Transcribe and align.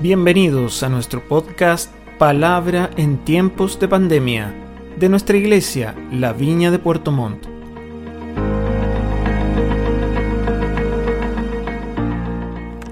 Bienvenidos 0.00 0.84
a 0.84 0.88
nuestro 0.88 1.26
podcast 1.26 1.92
Palabra 2.18 2.88
en 2.96 3.24
tiempos 3.24 3.80
de 3.80 3.88
pandemia 3.88 4.54
de 4.96 5.08
nuestra 5.08 5.36
iglesia, 5.36 5.92
La 6.12 6.32
Viña 6.32 6.70
de 6.70 6.78
Puerto 6.78 7.10
Montt. 7.10 7.44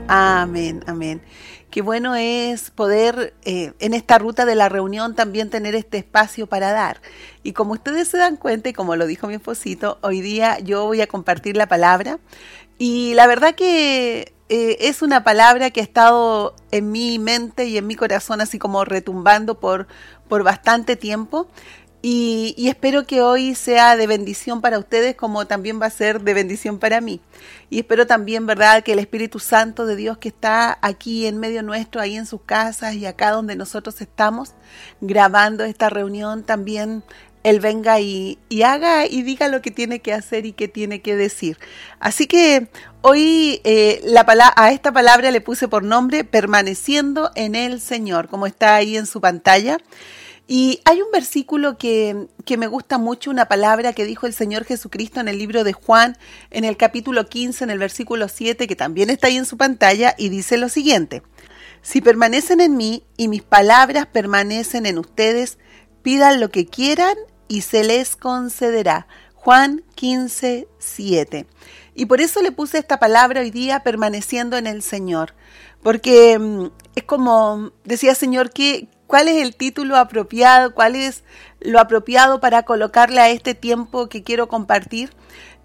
Amén, 0.08 0.82
amén. 0.89 1.22
Qué 1.71 1.80
bueno 1.80 2.16
es 2.16 2.72
poder 2.72 3.34
eh, 3.45 3.73
en 3.79 3.95
esta 3.95 4.18
ruta 4.18 4.45
de 4.45 4.57
la 4.57 4.68
reunión 4.68 5.14
también 5.14 5.48
tener 5.48 5.77
este 5.77 5.98
espacio 5.98 6.48
para 6.48 6.73
dar. 6.73 7.00
Y 7.45 7.52
como 7.52 7.75
ustedes 7.75 8.09
se 8.09 8.18
dan 8.18 8.36
cuenta, 8.36 8.71
y 8.71 8.72
como 8.72 8.96
lo 8.96 9.07
dijo 9.07 9.29
mi 9.29 9.35
esposito, 9.35 10.00
hoy 10.02 10.22
día 10.22 10.58
yo 10.58 10.86
voy 10.86 11.02
a 11.02 11.07
compartir 11.07 11.57
la 11.57 11.68
palabra. 11.68 12.18
Y 12.79 13.14
la 13.14 13.29
verdad 13.29 13.54
que 13.54 14.35
eh, 14.49 14.77
es 14.81 15.03
una 15.03 15.25
palabra 15.25 15.71
que 15.71 15.81
ha 15.81 15.82
estado 15.82 16.55
en 16.71 16.93
mi 16.93 17.18
mente 17.18 17.67
y 17.67 17.79
en 17.79 17.86
mi 17.86 17.96
corazón 17.96 18.41
así 18.41 18.59
como 18.59 18.85
retumbando 18.85 19.59
por, 19.59 19.89
por 20.29 20.45
bastante 20.45 20.96
tiempo. 20.96 21.49
Y, 22.03 22.55
y, 22.57 22.69
espero 22.69 23.05
que 23.05 23.21
hoy 23.21 23.57
sea 23.57 23.96
de 23.96 24.07
bendición 24.07 24.61
para 24.61 24.79
ustedes 24.79 25.17
como 25.17 25.46
también 25.49 25.81
va 25.81 25.86
a 25.86 25.91
ser 25.91 26.21
de 26.21 26.35
bendición 26.35 26.79
para 26.79 27.00
mí. 27.00 27.21
Y 27.69 27.79
espero 27.79 28.07
también, 28.07 28.46
¿verdad?, 28.46 28.85
que 28.85 28.93
el 28.93 29.00
Espíritu 29.00 29.41
Santo 29.41 29.86
de 29.86 29.96
Dios 29.96 30.19
que 30.19 30.29
está 30.29 30.79
aquí 30.83 31.27
en 31.27 31.39
medio 31.39 31.64
nuestro, 31.64 32.00
ahí 32.00 32.14
en 32.14 32.27
sus 32.27 32.42
casas 32.42 32.94
y 32.94 33.06
acá 33.06 33.33
donde 33.33 33.56
nosotros 33.56 34.00
estamos 34.00 34.53
grabando 35.00 35.64
esta 35.64 35.89
reunión, 35.89 36.44
también 36.44 37.03
él 37.47 37.61
venga 37.61 38.00
y, 38.00 38.41
y, 38.48 38.62
haga 38.62 39.06
y 39.06 39.23
diga 39.23 39.47
lo 39.47 39.62
que 39.62 39.70
tiene 39.70 40.00
que 40.00 40.12
hacer 40.12 40.47
y 40.47 40.52
que 40.52 40.66
tiene 40.66 41.00
que 41.00 41.14
decir. 41.14 41.58
Así 42.00 42.27
que 42.27 42.66
hoy 43.03 43.61
eh, 43.62 44.03
a 44.56 44.72
esta 44.72 44.91
palabra 44.91 45.30
le 45.30 45.41
puse 45.41 45.69
por 45.69 45.84
nombre 45.84 46.25
permaneciendo 46.25 47.30
en 47.36 47.55
el 47.55 47.80
Señor, 47.80 48.27
como 48.27 48.48
está 48.48 48.75
ahí 48.75 48.97
en 48.97 49.06
su 49.06 49.20
pantalla. 49.20 49.78
Y 50.48 50.80
hay 50.84 51.00
un 51.00 51.12
versículo 51.12 51.78
que, 51.78 52.27
que, 52.44 52.56
me 52.56 52.66
gusta 52.66 52.98
mucho, 52.98 53.30
una 53.30 53.47
palabra 53.47 53.92
que 53.92 54.05
dijo 54.05 54.27
el 54.27 54.33
Señor 54.33 54.64
Jesucristo 54.64 55.20
en 55.20 55.28
el 55.28 55.38
libro 55.38 55.62
de 55.62 55.72
Juan, 55.72 56.19
en 56.50 56.64
el 56.64 56.77
capítulo 56.77 57.28
15, 57.28 57.62
en 57.62 57.70
el 57.70 57.78
versículo 57.78 58.27
7, 58.27 58.66
que 58.66 58.75
también 58.75 59.08
está 59.08 59.28
ahí 59.28 59.36
en 59.36 59.47
su 59.47 59.56
pantalla, 59.56 60.16
y 60.19 60.31
dice 60.31 60.56
lo 60.56 60.69
siguiente, 60.69 61.22
si 61.81 62.00
permanecen 62.00 62.60
en 62.60 62.77
mí 62.77 63.05
y 63.16 63.28
mis 63.28 63.42
palabras 63.42 64.06
permanecen 64.06 64.84
en 64.84 64.98
ustedes, 64.98 65.58
pidan 66.03 66.41
lo 66.41 66.50
que 66.50 66.66
quieran 66.66 67.16
y 67.48 67.62
se 67.62 67.84
les 67.84 68.16
concederá. 68.16 69.06
Juan 69.34 69.83
15, 69.94 70.66
7. 70.78 71.47
Y 71.94 72.06
por 72.06 72.20
eso 72.20 72.42
le 72.42 72.53
puse 72.53 72.78
esta 72.78 72.98
palabra 72.98 73.41
hoy 73.41 73.50
día, 73.50 73.80
permaneciendo 73.80 74.56
en 74.56 74.66
el 74.66 74.83
Señor. 74.83 75.34
Porque 75.83 76.38
mm, 76.38 76.66
es 76.97 77.05
como, 77.05 77.70
decía 77.84 78.14
Señor, 78.14 78.50
que, 78.50 78.88
¿cuál 79.06 79.28
es 79.28 79.41
el 79.41 79.55
título 79.55 79.97
apropiado? 79.97 80.75
¿Cuál 80.75 80.97
es 80.97 81.22
lo 81.61 81.78
apropiado 81.78 82.41
para 82.41 82.64
colocarle 82.64 83.20
a 83.20 83.30
este 83.30 83.55
tiempo 83.55 84.08
que 84.08 84.22
quiero 84.22 84.48
compartir? 84.48 85.10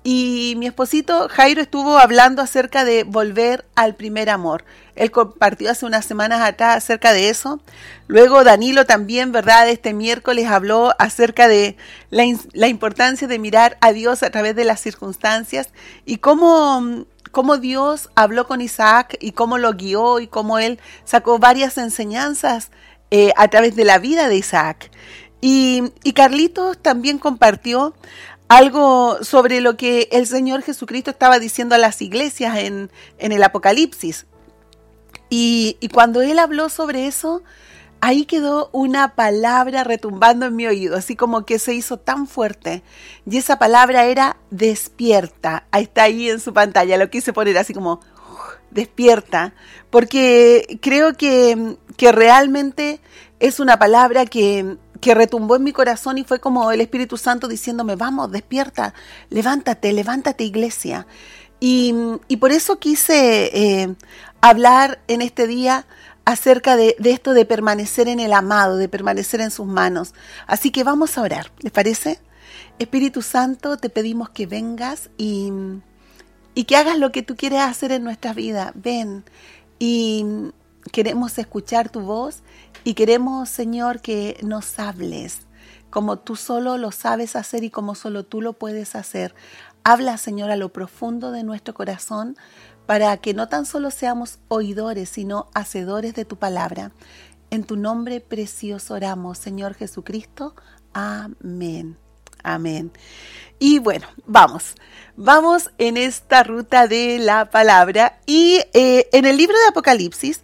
Y 0.04 0.56
mi 0.58 0.66
esposito 0.66 1.30
Jairo 1.30 1.62
estuvo 1.62 2.00
hablando 2.00 2.42
acerca 2.42 2.84
de 2.84 3.04
volver 3.04 3.66
al 3.76 3.96
primer 3.96 4.32
amor. 4.32 4.66
Él 4.96 5.12
compartió 5.12 5.70
hace 5.70 5.86
unas 5.86 6.06
semanas 6.06 6.42
atrás 6.42 6.78
acerca 6.78 7.14
de 7.14 7.30
eso. 7.30 7.62
Luego 8.08 8.44
Danilo 8.44 8.86
también, 8.86 9.32
¿verdad? 9.32 9.70
Este 9.70 9.94
miércoles 9.94 10.48
habló 10.48 10.96
acerca 10.98 11.48
de 11.48 11.78
la, 12.10 12.68
importancia 12.68 13.28
de 13.28 13.38
mirar 13.38 13.78
a 13.80 13.94
Dios 13.94 14.24
a 14.24 14.32
través 14.32 14.56
de 14.56 14.66
las 14.66 14.80
circunstancias 14.80 15.70
y 16.04 16.18
cómo, 16.18 17.06
cómo 17.32 17.58
Dios 17.58 18.10
habló 18.16 18.48
con 18.48 18.61
Isaac 18.61 19.17
y 19.20 19.34
cómo 19.34 19.60
lo 19.60 19.73
guió 19.73 20.20
y 20.20 20.26
cómo 20.26 20.58
él 20.58 20.80
sacó 21.06 21.38
varias 21.38 21.78
enseñanzas 21.78 22.72
eh, 23.11 23.34
a 23.38 23.50
través 23.50 23.76
de 23.76 23.86
la 23.86 24.00
vida 24.00 24.28
de 24.28 24.38
Isaac. 24.38 24.90
Y 25.44 26.14
Carlitos 26.14 26.78
también 26.78 27.17
compartió 27.17 27.95
algo 28.52 29.23
sobre 29.23 29.62
lo 29.62 29.78
que 29.78 30.10
el 30.12 30.28
Señor 30.28 30.62
Jesucristo 30.62 31.12
estaba 31.12 31.39
diciendo 31.39 31.73
a 31.73 31.78
las 31.78 32.02
iglesias 32.02 32.58
en, 32.58 32.92
en 33.17 33.32
el 33.32 33.42
Apocalipsis. 33.44 34.26
Y, 35.30 35.78
y, 35.80 35.88
cuando 35.88 36.22
él 36.22 36.38
habló 36.38 36.67
sobre 36.67 37.08
eso, 37.08 37.44
ahí 38.02 38.26
quedó 38.26 38.70
una 38.73 39.16
palabra 39.16 39.86
retumbando 39.86 40.48
en 40.48 40.58
mi 40.58 40.67
oído, 40.67 40.98
así 40.98 41.16
como 41.16 41.45
que 41.45 41.60
se 41.60 41.73
hizo 41.73 41.95
tan 41.95 42.28
fuerte. 42.28 42.84
Y 43.26 43.38
esa 43.38 43.58
palabra 43.58 44.04
era 44.04 44.36
despierta. 44.50 45.66
Ahí 45.72 45.84
está 45.84 46.04
ahí 46.04 46.30
en 46.30 46.42
su 46.42 46.54
pantalla, 46.54 46.98
lo 46.98 47.10
quise 47.10 47.32
poner 47.32 47.58
así 47.58 47.73
como 47.73 48.02
despierta, 48.70 49.54
porque 49.90 50.78
creo 50.82 51.16
que, 51.16 51.78
que 51.95 52.11
realmente 52.11 53.00
es 53.40 53.61
una 53.61 53.80
palabra 53.80 54.26
que 54.26 54.76
que 55.02 55.16
retumbó 55.16 55.56
en 55.56 55.64
mi 55.64 55.73
corazón 55.73 56.17
y 56.17 56.23
fue 56.23 56.39
como 56.39 56.72
el 56.72 56.80
Espíritu 56.80 57.17
Santo 57.17 57.48
diciéndome, 57.48 57.95
vamos, 57.95 58.32
despierta, 58.32 58.94
levántate, 59.30 59.92
levántate 59.92 60.44
iglesia. 60.44 61.08
Y, 61.60 61.94
y 62.28 62.38
por 62.38 62.52
eso 62.52 62.80
quise 62.80 63.52
eh, 63.54 63.95
hablar 64.42 65.02
en 65.08 65.22
este 65.22 65.48
día 65.48 65.86
acerca 66.23 66.76
de, 66.76 66.95
de, 67.00 67.11
esto 67.11 67.34
de 67.34 67.45
permanecer 67.45 68.08
en 68.08 68.20
el 68.20 68.32
amado, 68.32 68.78
de 68.78 68.88
permanecer 68.88 69.42
en 69.42 69.52
sus 69.52 69.66
manos. 69.66 70.14
Así 70.48 70.72
que 70.72 70.84
vamos 70.84 71.17
a 71.17 71.22
orar, 71.22 71.52
¿les 71.60 71.72
parece? 71.72 72.20
Espíritu 72.80 73.22
Santo, 73.22 73.78
te 73.78 73.90
pedimos 73.90 74.30
que 74.30 74.45
vengas 74.45 75.10
y, 75.17 75.52
y 76.54 76.64
que 76.66 76.76
hagas 76.76 76.98
lo 76.98 77.11
que 77.11 77.23
tú 77.23 77.36
quieres 77.36 77.61
hacer 77.61 77.92
en 77.92 78.04
nuestra 78.04 78.34
vida. 78.34 78.72
Ven 78.76 79.23
y 79.80 80.26
queremos 80.92 81.38
escuchar 81.38 81.90
tu 81.90 82.02
voz 82.02 82.42
y 82.83 82.93
queremos, 82.93 83.49
Señor, 83.49 84.02
que 84.02 84.37
nos 84.43 84.80
hables 84.80 85.42
como 85.92 86.17
tú 86.17 86.36
solo 86.36 86.77
lo 86.77 86.92
sabes 86.92 87.36
hacer 87.36 87.64
y 87.64 87.69
como 87.69 87.93
solo 87.93 88.23
tú 88.23 88.42
lo 88.42 88.53
puedes 88.53 88.95
hacer. 88.95 89.36
Habla, 89.83 90.17
Señor, 90.17 90.49
a 90.49 90.55
lo 90.55 90.69
profundo 90.69 91.31
de 91.31 91.43
nuestro 91.43 91.75
corazón 91.75 92.37
para 92.87 93.17
que 93.17 93.36
no 93.36 93.47
tan 93.47 93.65
solo 93.65 93.92
seamos 93.92 94.39
oidores, 94.47 95.09
sino 95.09 95.49
hacedores 95.53 96.15
de 96.15 96.25
tu 96.25 96.37
palabra. 96.37 96.92
En 97.52 97.64
tu 97.64 97.75
nombre 97.75 98.21
precioso 98.21 98.95
oramos, 98.95 99.37
Señor 99.37 99.75
Jesucristo. 99.75 100.55
Amén. 100.93 101.98
Amén. 102.43 102.92
Y 103.59 103.77
bueno, 103.80 104.08
vamos, 104.25 104.75
vamos 105.15 105.69
en 105.77 105.98
esta 105.98 106.43
ruta 106.43 106.87
de 106.87 107.19
la 107.19 107.49
palabra. 107.52 108.19
Y 108.25 108.61
eh, 108.73 109.09
en 109.11 109.25
el 109.25 109.37
libro 109.37 109.58
de 109.58 109.67
Apocalipsis, 109.67 110.42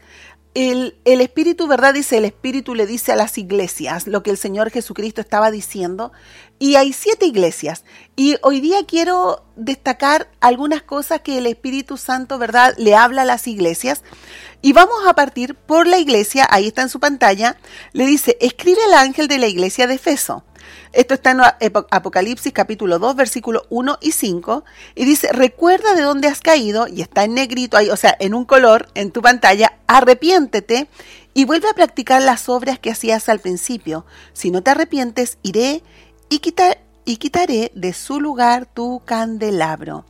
el, 0.57 1.21
Espíritu, 1.21 1.67
¿verdad? 1.67 1.93
Dice, 1.93 2.17
el 2.17 2.25
Espíritu 2.25 2.73
le 2.73 2.87
dice 2.87 3.11
a 3.11 3.15
las 3.15 3.37
iglesias 3.37 4.07
lo 4.07 4.23
que 4.23 4.31
el 4.31 4.37
Señor 4.37 4.71
Jesucristo 4.71 5.21
estaba 5.21 5.51
diciendo. 5.51 6.11
Y 6.57 6.75
hay 6.75 6.93
siete 6.93 7.27
iglesias. 7.27 7.83
Y 8.15 8.37
hoy 8.41 8.59
día 8.59 8.83
quiero 8.87 9.45
destacar 9.55 10.31
algunas 10.39 10.81
cosas 10.81 11.21
que 11.21 11.37
el 11.37 11.45
Espíritu 11.45 11.97
Santo, 11.97 12.39
¿verdad? 12.39 12.73
Le 12.77 12.95
habla 12.95 13.21
a 13.21 13.25
las 13.25 13.47
iglesias. 13.47 14.01
Y 14.63 14.73
vamos 14.73 15.05
a 15.05 15.13
partir 15.13 15.53
por 15.53 15.85
la 15.85 15.99
iglesia, 15.99 16.47
ahí 16.49 16.67
está 16.67 16.81
en 16.81 16.89
su 16.89 16.99
pantalla. 16.99 17.57
Le 17.93 18.07
dice, 18.07 18.35
escribe 18.41 18.83
al 18.85 18.95
ángel 18.95 19.27
de 19.27 19.37
la 19.37 19.47
iglesia 19.47 19.85
de 19.85 19.93
Efeso. 19.93 20.43
Esto 20.93 21.13
está 21.13 21.31
en 21.59 21.73
Apocalipsis 21.91 22.53
capítulo 22.53 22.99
2, 22.99 23.15
versículos 23.15 23.63
1 23.69 23.97
y 24.01 24.11
5. 24.11 24.63
Y 24.95 25.05
dice, 25.05 25.31
recuerda 25.31 25.95
de 25.95 26.01
dónde 26.01 26.27
has 26.27 26.41
caído, 26.41 26.87
y 26.87 27.01
está 27.01 27.23
en 27.23 27.33
negrito 27.33 27.77
ahí, 27.77 27.89
o 27.89 27.97
sea, 27.97 28.15
en 28.19 28.33
un 28.33 28.45
color 28.45 28.87
en 28.93 29.11
tu 29.11 29.21
pantalla, 29.21 29.73
arrepiéntete 29.87 30.87
y 31.33 31.45
vuelve 31.45 31.69
a 31.69 31.73
practicar 31.73 32.21
las 32.21 32.49
obras 32.49 32.79
que 32.79 32.89
hacías 32.89 33.29
al 33.29 33.39
principio. 33.39 34.05
Si 34.33 34.49
no 34.49 34.63
te 34.63 34.71
arrepientes, 34.71 35.37
iré 35.43 35.83
y, 36.29 36.41
y 37.05 37.17
quitaré 37.17 37.71
de 37.75 37.93
su 37.93 38.19
lugar 38.19 38.65
tu 38.65 39.01
candelabro. 39.05 40.05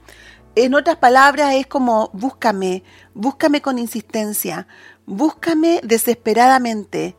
En 0.55 0.73
otras 0.73 0.95
palabras, 0.95 1.53
es 1.53 1.67
como 1.67 2.09
búscame, 2.13 2.83
búscame 3.13 3.61
con 3.61 3.77
insistencia, 3.77 4.67
búscame 5.05 5.81
desesperadamente. 5.83 7.15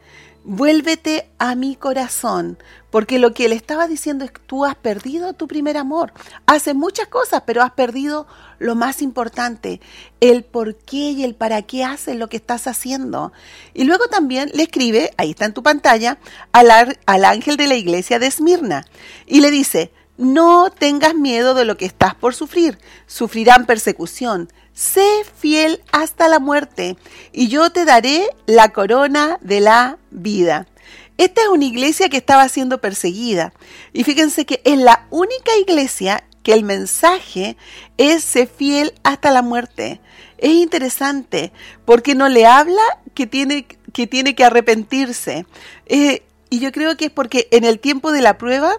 Vuélvete 0.51 1.29
a 1.37 1.55
mi 1.55 1.77
corazón, 1.77 2.57
porque 2.89 3.19
lo 3.19 3.35
que 3.35 3.45
él 3.45 3.53
estaba 3.53 3.87
diciendo 3.87 4.25
es 4.25 4.31
que 4.31 4.41
tú 4.47 4.65
has 4.65 4.77
perdido 4.77 5.35
tu 5.35 5.47
primer 5.47 5.77
amor. 5.77 6.15
Haces 6.47 6.75
muchas 6.75 7.07
cosas, 7.09 7.43
pero 7.45 7.63
has 7.63 7.73
perdido 7.73 8.27
lo 8.59 8.75
más 8.75 9.03
importante, 9.03 9.83
el 10.23 10.45
por 10.45 10.75
qué 10.75 11.11
y 11.11 11.23
el 11.23 11.35
para 11.35 11.61
qué 11.61 11.85
haces 11.85 12.17
lo 12.17 12.31
que 12.31 12.39
estás 12.39 12.67
haciendo. 12.67 13.31
Y 13.75 13.85
luego 13.85 14.09
también 14.09 14.51
le 14.55 14.63
escribe, 14.63 15.13
ahí 15.19 15.33
está 15.33 15.45
en 15.45 15.53
tu 15.53 15.63
pantalla, 15.63 16.17
al, 16.53 16.71
al 17.05 17.25
ángel 17.27 17.59
de 17.59 17.67
la 17.67 17.75
iglesia 17.75 18.19
de 18.19 18.29
Esmirna 18.29 18.87
y 19.27 19.43
le 19.43 19.51
dice, 19.51 19.93
no 20.17 20.71
tengas 20.71 21.15
miedo 21.15 21.53
de 21.53 21.67
lo 21.67 21.77
que 21.77 21.85
estás 21.85 22.15
por 22.15 22.35
sufrir, 22.35 22.79
sufrirán 23.07 23.67
persecución 23.67 24.49
sé 24.79 25.25
fiel 25.37 25.83
hasta 25.91 26.29
la 26.29 26.39
muerte 26.39 26.97
y 27.33 27.49
yo 27.49 27.71
te 27.71 27.85
daré 27.85 28.29
la 28.47 28.69
corona 28.69 29.39
de 29.41 29.59
la 29.59 29.99
vida. 30.13 30.69
Esta 31.17 31.43
es 31.43 31.49
una 31.49 31.65
iglesia 31.65 32.09
que 32.09 32.17
estaba 32.17 32.49
siendo 32.49 32.81
perseguida 32.81 33.53
y 33.93 34.05
fíjense 34.05 34.47
que 34.47 34.61
es 34.65 34.79
la 34.79 35.05
única 35.11 35.51
iglesia 35.61 36.23
que 36.45 36.53
el 36.53 36.63
mensaje 36.63 37.57
es 37.97 38.23
sé 38.23 38.47
fiel 38.47 38.95
hasta 39.03 39.33
la 39.33 39.43
muerte. 39.43 40.01
Es 40.39 40.53
interesante 40.53 41.53
porque 41.85 42.15
no 42.15 42.29
le 42.29 42.47
habla 42.47 43.01
que 43.15 43.27
tiene 43.27 43.67
que, 43.67 44.45
arrepentirse. 44.45 45.45
Eh, 45.87 46.23
y 46.51 46.61
yo 46.61 46.71
creo 46.71 46.97
que 46.97 47.07
es 47.07 47.11
porque 47.11 47.49
en 47.51 47.65
el 47.65 47.81
tiempo 47.81 48.13
de 48.13 48.23
la 48.23 48.39
prueba 48.39 48.77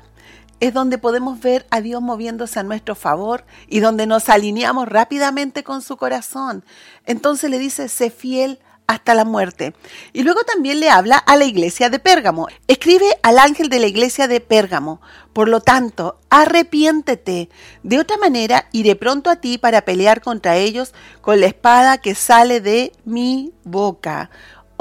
es 0.59 0.73
donde 0.73 0.97
podemos 0.97 1.39
ver 1.39 1.65
a 1.69 1.81
Dios 1.81 2.01
moviéndose 2.01 2.59
a 2.59 2.63
nuestro 2.63 2.95
favor 2.95 3.45
y 3.67 3.79
donde 3.79 4.07
nos 4.07 4.29
alineamos 4.29 4.87
rápidamente 4.87 5.63
con 5.63 5.81
su 5.81 5.97
corazón. 5.97 6.63
Entonces 7.05 7.49
le 7.49 7.59
dice, 7.59 7.89
sé 7.89 8.09
fiel 8.09 8.59
hasta 8.89 9.13
la 9.13 9.23
muerte. 9.23 9.75
Y 10.13 10.23
luego 10.23 10.43
también 10.43 10.79
le 10.79 10.89
habla 10.89 11.17
a 11.17 11.35
la 11.35 11.45
iglesia 11.45 11.91
de 11.91 11.99
Pérgamo. 11.99 12.47
Escribe 12.67 13.05
al 13.21 13.37
ángel 13.37 13.69
de 13.69 13.79
la 13.79 13.85
iglesia 13.85 14.27
de 14.27 14.39
Pérgamo. 14.41 14.99
Por 15.31 15.47
lo 15.47 15.61
tanto, 15.61 16.19
arrepiéntete. 16.31 17.49
De 17.83 17.99
otra 17.99 18.17
manera, 18.17 18.67
iré 18.71 18.95
pronto 18.95 19.29
a 19.29 19.35
ti 19.35 19.59
para 19.59 19.81
pelear 19.81 20.21
contra 20.21 20.57
ellos 20.57 20.95
con 21.21 21.39
la 21.39 21.45
espada 21.45 21.99
que 21.99 22.15
sale 22.15 22.61
de 22.61 22.91
mi 23.05 23.53
boca 23.63 24.31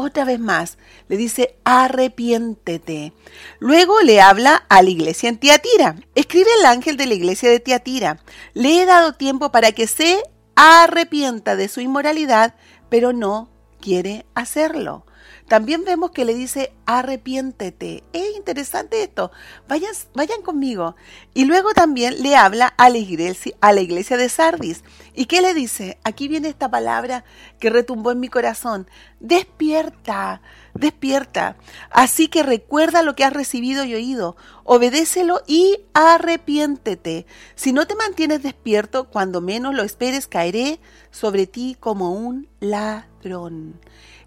otra 0.00 0.24
vez 0.24 0.38
más, 0.38 0.78
le 1.08 1.16
dice, 1.16 1.56
arrepiéntete. 1.64 3.12
Luego 3.58 4.00
le 4.02 4.20
habla 4.20 4.64
a 4.68 4.82
la 4.82 4.90
iglesia 4.90 5.28
en 5.28 5.38
Tiatira. 5.38 5.96
Escribe 6.14 6.48
el 6.60 6.66
ángel 6.66 6.96
de 6.96 7.06
la 7.06 7.14
iglesia 7.14 7.50
de 7.50 7.60
Tiatira. 7.60 8.18
Le 8.54 8.82
he 8.82 8.86
dado 8.86 9.14
tiempo 9.14 9.50
para 9.50 9.72
que 9.72 9.86
se 9.86 10.22
arrepienta 10.54 11.56
de 11.56 11.68
su 11.68 11.80
inmoralidad, 11.80 12.54
pero 12.88 13.12
no 13.12 13.48
quiere 13.80 14.26
hacerlo. 14.34 15.06
También 15.48 15.84
vemos 15.84 16.10
que 16.10 16.26
le 16.26 16.34
dice, 16.34 16.74
arrepiéntete. 16.84 18.04
Es 18.12 18.36
interesante 18.36 19.02
esto. 19.02 19.32
Vayan, 19.66 19.92
vayan 20.14 20.42
conmigo. 20.42 20.94
Y 21.32 21.46
luego 21.46 21.72
también 21.72 22.22
le 22.22 22.36
habla 22.36 22.66
a 22.76 22.90
la, 22.90 22.98
iglesia, 22.98 23.54
a 23.62 23.72
la 23.72 23.80
iglesia 23.80 24.18
de 24.18 24.28
Sardis. 24.28 24.84
¿Y 25.14 25.24
qué 25.24 25.40
le 25.40 25.54
dice? 25.54 25.98
Aquí 26.04 26.28
viene 26.28 26.48
esta 26.48 26.70
palabra 26.70 27.24
que 27.58 27.70
retumbó 27.70 28.10
en 28.10 28.20
mi 28.20 28.28
corazón. 28.28 28.88
Despierta, 29.20 30.42
despierta. 30.74 31.56
Así 31.90 32.28
que 32.28 32.42
recuerda 32.42 33.02
lo 33.02 33.16
que 33.16 33.24
has 33.24 33.32
recibido 33.32 33.86
y 33.86 33.94
oído. 33.94 34.36
Obedécelo 34.64 35.40
y 35.46 35.78
arrepiéntete. 35.94 37.24
Si 37.54 37.72
no 37.72 37.86
te 37.86 37.94
mantienes 37.94 38.42
despierto, 38.42 39.08
cuando 39.08 39.40
menos 39.40 39.74
lo 39.74 39.82
esperes, 39.82 40.26
caeré 40.26 40.78
sobre 41.10 41.46
ti 41.46 41.74
como 41.80 42.12
un 42.12 42.48
ladrón. 42.60 43.80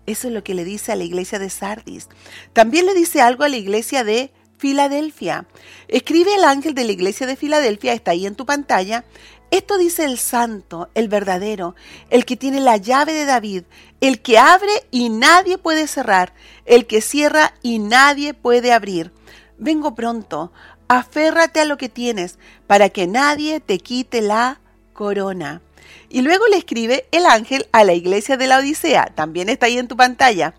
Eso 0.06 0.27
es 0.27 0.33
lo 0.33 0.44
que 0.44 0.56
le 0.56 0.63
dice 0.63 0.92
a 0.92 0.95
la 0.95 1.03
iglesia 1.03 1.39
de 1.39 1.50
Sardis. 1.50 2.07
También 2.53 2.86
le 2.86 2.94
dice 2.94 3.21
algo 3.21 3.44
a 3.44 3.50
la 3.50 3.57
iglesia 3.57 4.03
de 4.03 4.31
Filadelfia. 4.57 5.45
Escribe 5.88 6.36
el 6.36 6.44
ángel 6.44 6.75
de 6.75 6.83
la 6.83 6.92
iglesia 6.92 7.27
de 7.27 7.36
Filadelfia, 7.36 7.94
está 7.94 8.12
ahí 8.12 8.25
en 8.25 8.36
tu 8.36 8.45
pantalla. 8.45 9.06
Esto 9.50 9.77
dice 9.77 10.06
el 10.06 10.18
santo, 10.18 10.89
el 10.94 11.09
verdadero, 11.09 11.75
el 12.09 12.25
que 12.25 12.38
tiene 12.38 12.62
la 12.62 12.77
llave 12.77 13.12
de 13.12 13.25
David, 13.25 13.63
el 14.00 14.21
que 14.21 14.38
abre 14.38 14.71
y 14.92 15.09
nadie 15.09 15.57
puede 15.57 15.88
cerrar, 15.88 16.33
el 16.65 16.88
que 16.88 17.01
cierra 17.01 17.53
y 17.62 17.80
nadie 17.80 18.33
puede 18.33 18.71
abrir. 18.71 19.12
Vengo 19.57 19.94
pronto, 19.94 20.53
aférrate 20.88 21.59
a 21.59 21.65
lo 21.65 21.77
que 21.77 21.89
tienes, 21.89 22.39
para 22.65 22.89
que 22.89 23.07
nadie 23.07 23.59
te 23.59 23.80
quite 23.80 24.21
la 24.21 24.62
corona. 24.94 25.62
Y 26.09 26.21
luego 26.21 26.47
le 26.47 26.57
escribe 26.57 27.07
el 27.11 27.25
ángel 27.25 27.67
a 27.71 27.83
la 27.83 27.93
iglesia 27.93 28.38
de 28.38 28.47
la 28.47 28.59
Odisea, 28.59 29.11
también 29.15 29.49
está 29.49 29.67
ahí 29.67 29.77
en 29.77 29.88
tu 29.88 29.95
pantalla. 29.95 30.53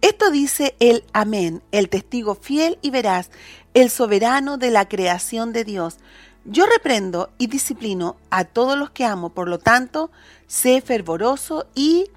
Esto 0.00 0.30
dice 0.30 0.74
el 0.80 1.04
Amén, 1.12 1.62
el 1.72 1.88
testigo 1.88 2.34
fiel 2.34 2.78
y 2.82 2.90
veraz, 2.90 3.30
el 3.74 3.90
soberano 3.90 4.58
de 4.58 4.70
la 4.70 4.88
creación 4.88 5.52
de 5.52 5.64
Dios. 5.64 5.98
Yo 6.44 6.66
reprendo 6.66 7.30
y 7.38 7.48
disciplino 7.48 8.16
a 8.30 8.44
todos 8.44 8.78
los 8.78 8.90
que 8.90 9.04
amo, 9.04 9.30
por 9.30 9.48
lo 9.48 9.58
tanto, 9.58 10.10
sé 10.46 10.80
fervoroso 10.80 11.66
y 11.74 12.08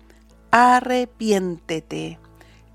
arrepiéntete. 0.52 2.20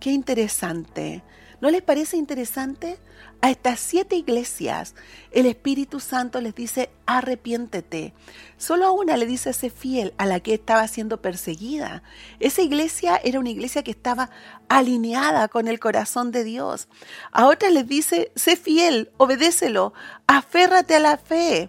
Qué 0.01 0.11
interesante. 0.11 1.23
¿No 1.61 1.71
les 1.71 1.83
parece 1.83 2.17
interesante? 2.17 2.99
A 3.45 3.51
estas 3.51 3.79
siete 3.79 4.17
iglesias, 4.17 4.95
el 5.31 5.45
Espíritu 5.45 6.01
Santo 6.01 6.41
les 6.41 6.55
dice, 6.55 6.89
arrepiéntete. 7.05 8.15
Solo 8.57 8.87
a 8.87 8.93
una 8.93 9.19
le 9.19 9.27
dice, 9.27 9.53
sé 9.53 9.69
fiel, 9.69 10.15
a 10.17 10.25
la 10.25 10.41
que 10.41 10.55
estaba 10.55 10.89
siendo 10.89 11.21
perseguida. 11.21 12.03
Esa 12.41 12.63
iglesia 12.63 13.21
era 13.23 13.39
una 13.39 13.51
iglesia 13.51 13.83
que 13.83 13.91
estaba 13.91 14.31
alineada 14.71 15.49
con 15.49 15.69
el 15.69 15.79
corazón 15.79 16.33
de 16.33 16.43
Dios. 16.43 16.89
A 17.33 17.47
otra 17.47 17.69
les 17.69 17.87
dice, 17.87 18.33
sé 18.35 18.57
fiel, 18.57 19.11
obedécelo, 19.19 19.93
aférrate 20.27 20.95
a 20.95 21.01
la 21.01 21.19
fe. 21.19 21.69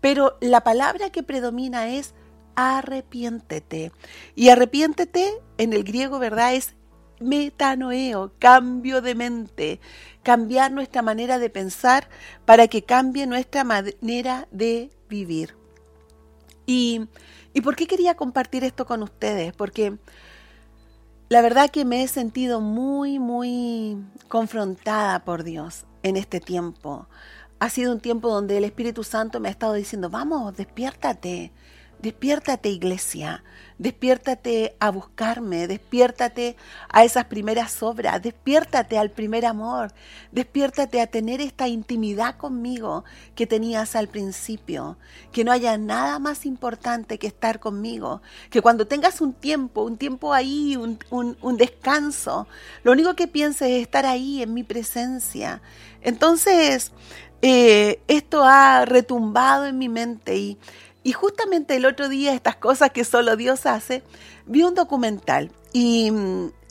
Pero 0.00 0.36
la 0.40 0.64
palabra 0.64 1.10
que 1.10 1.22
predomina 1.22 1.88
es 1.88 2.14
arrepiéntete. 2.56 3.92
Y 4.34 4.48
arrepiéntete 4.48 5.34
en 5.56 5.72
el 5.72 5.84
griego, 5.84 6.18
¿verdad? 6.18 6.54
Es 6.54 6.74
metanoeo, 7.22 8.32
cambio 8.38 9.00
de 9.00 9.14
mente, 9.14 9.80
cambiar 10.22 10.72
nuestra 10.72 11.02
manera 11.02 11.38
de 11.38 11.50
pensar 11.50 12.08
para 12.44 12.68
que 12.68 12.82
cambie 12.82 13.26
nuestra 13.26 13.64
manera 13.64 14.46
de 14.50 14.90
vivir. 15.08 15.56
Y, 16.66 17.08
¿Y 17.54 17.60
por 17.60 17.76
qué 17.76 17.86
quería 17.86 18.14
compartir 18.14 18.64
esto 18.64 18.86
con 18.86 19.02
ustedes? 19.02 19.52
Porque 19.52 19.98
la 21.28 21.42
verdad 21.42 21.70
que 21.70 21.84
me 21.84 22.02
he 22.02 22.08
sentido 22.08 22.60
muy, 22.60 23.18
muy 23.18 23.96
confrontada 24.28 25.24
por 25.24 25.44
Dios 25.44 25.86
en 26.02 26.16
este 26.16 26.40
tiempo. 26.40 27.08
Ha 27.58 27.68
sido 27.70 27.92
un 27.92 28.00
tiempo 28.00 28.28
donde 28.28 28.58
el 28.58 28.64
Espíritu 28.64 29.04
Santo 29.04 29.40
me 29.40 29.48
ha 29.48 29.52
estado 29.52 29.74
diciendo, 29.74 30.10
vamos, 30.10 30.56
despiértate, 30.56 31.52
Despiértate 32.02 32.68
iglesia, 32.68 33.44
despiértate 33.78 34.74
a 34.80 34.90
buscarme, 34.90 35.68
despiértate 35.68 36.56
a 36.88 37.04
esas 37.04 37.26
primeras 37.26 37.80
obras, 37.80 38.20
despiértate 38.20 38.98
al 38.98 39.10
primer 39.10 39.46
amor, 39.46 39.92
despiértate 40.32 41.00
a 41.00 41.06
tener 41.06 41.40
esta 41.40 41.68
intimidad 41.68 42.36
conmigo 42.36 43.04
que 43.36 43.46
tenías 43.46 43.94
al 43.94 44.08
principio, 44.08 44.96
que 45.30 45.44
no 45.44 45.52
haya 45.52 45.78
nada 45.78 46.18
más 46.18 46.44
importante 46.44 47.18
que 47.18 47.28
estar 47.28 47.60
conmigo, 47.60 48.20
que 48.50 48.62
cuando 48.62 48.88
tengas 48.88 49.20
un 49.20 49.32
tiempo, 49.32 49.84
un 49.84 49.96
tiempo 49.96 50.34
ahí, 50.34 50.76
un, 50.76 50.98
un 51.10 51.56
descanso, 51.56 52.48
lo 52.82 52.90
único 52.90 53.14
que 53.14 53.28
pienses 53.28 53.68
es 53.68 53.82
estar 53.82 54.06
ahí 54.06 54.42
en 54.42 54.54
mi 54.54 54.64
presencia. 54.64 55.62
Entonces, 56.00 56.90
eh, 57.42 58.00
esto 58.06 58.44
ha 58.44 58.84
retumbado 58.84 59.66
en 59.66 59.76
mi 59.76 59.88
mente 59.88 60.36
y 60.36 60.58
y 61.04 61.12
justamente 61.12 61.76
el 61.76 61.84
otro 61.84 62.08
día, 62.08 62.34
estas 62.34 62.56
cosas 62.56 62.90
que 62.90 63.04
solo 63.04 63.36
Dios 63.36 63.66
hace, 63.66 64.02
vi 64.46 64.62
un 64.62 64.74
documental 64.74 65.50
y, 65.72 66.12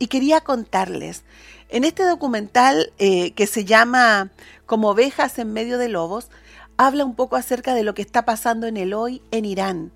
quería 0.10 0.42
contarles. 0.42 1.24
En 1.70 1.84
este 1.84 2.04
documental 2.04 2.92
eh, 2.98 3.32
que 3.32 3.48
se 3.48 3.66
llama 3.66 4.30
Como 4.66 4.90
ovejas 4.90 5.40
en 5.40 5.54
medio 5.54 5.78
de 5.78 5.90
lobos, 5.90 6.30
habla 6.78 7.06
un 7.06 7.16
poco 7.16 7.36
acerca 7.36 7.74
de 7.74 7.84
lo 7.84 7.94
que 7.94 8.02
está 8.02 8.26
pasando 8.26 8.68
en 8.68 8.78
el 8.78 8.94
hoy 8.94 9.22
en 9.32 9.46
Irán. 9.46 9.92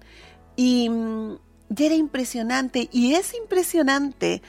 Y, 0.56 0.90
y 1.76 1.84
era 1.84 1.96
impresionante, 1.96 2.90
y 2.92 3.16
es 3.16 3.34
impresionante 3.34 4.42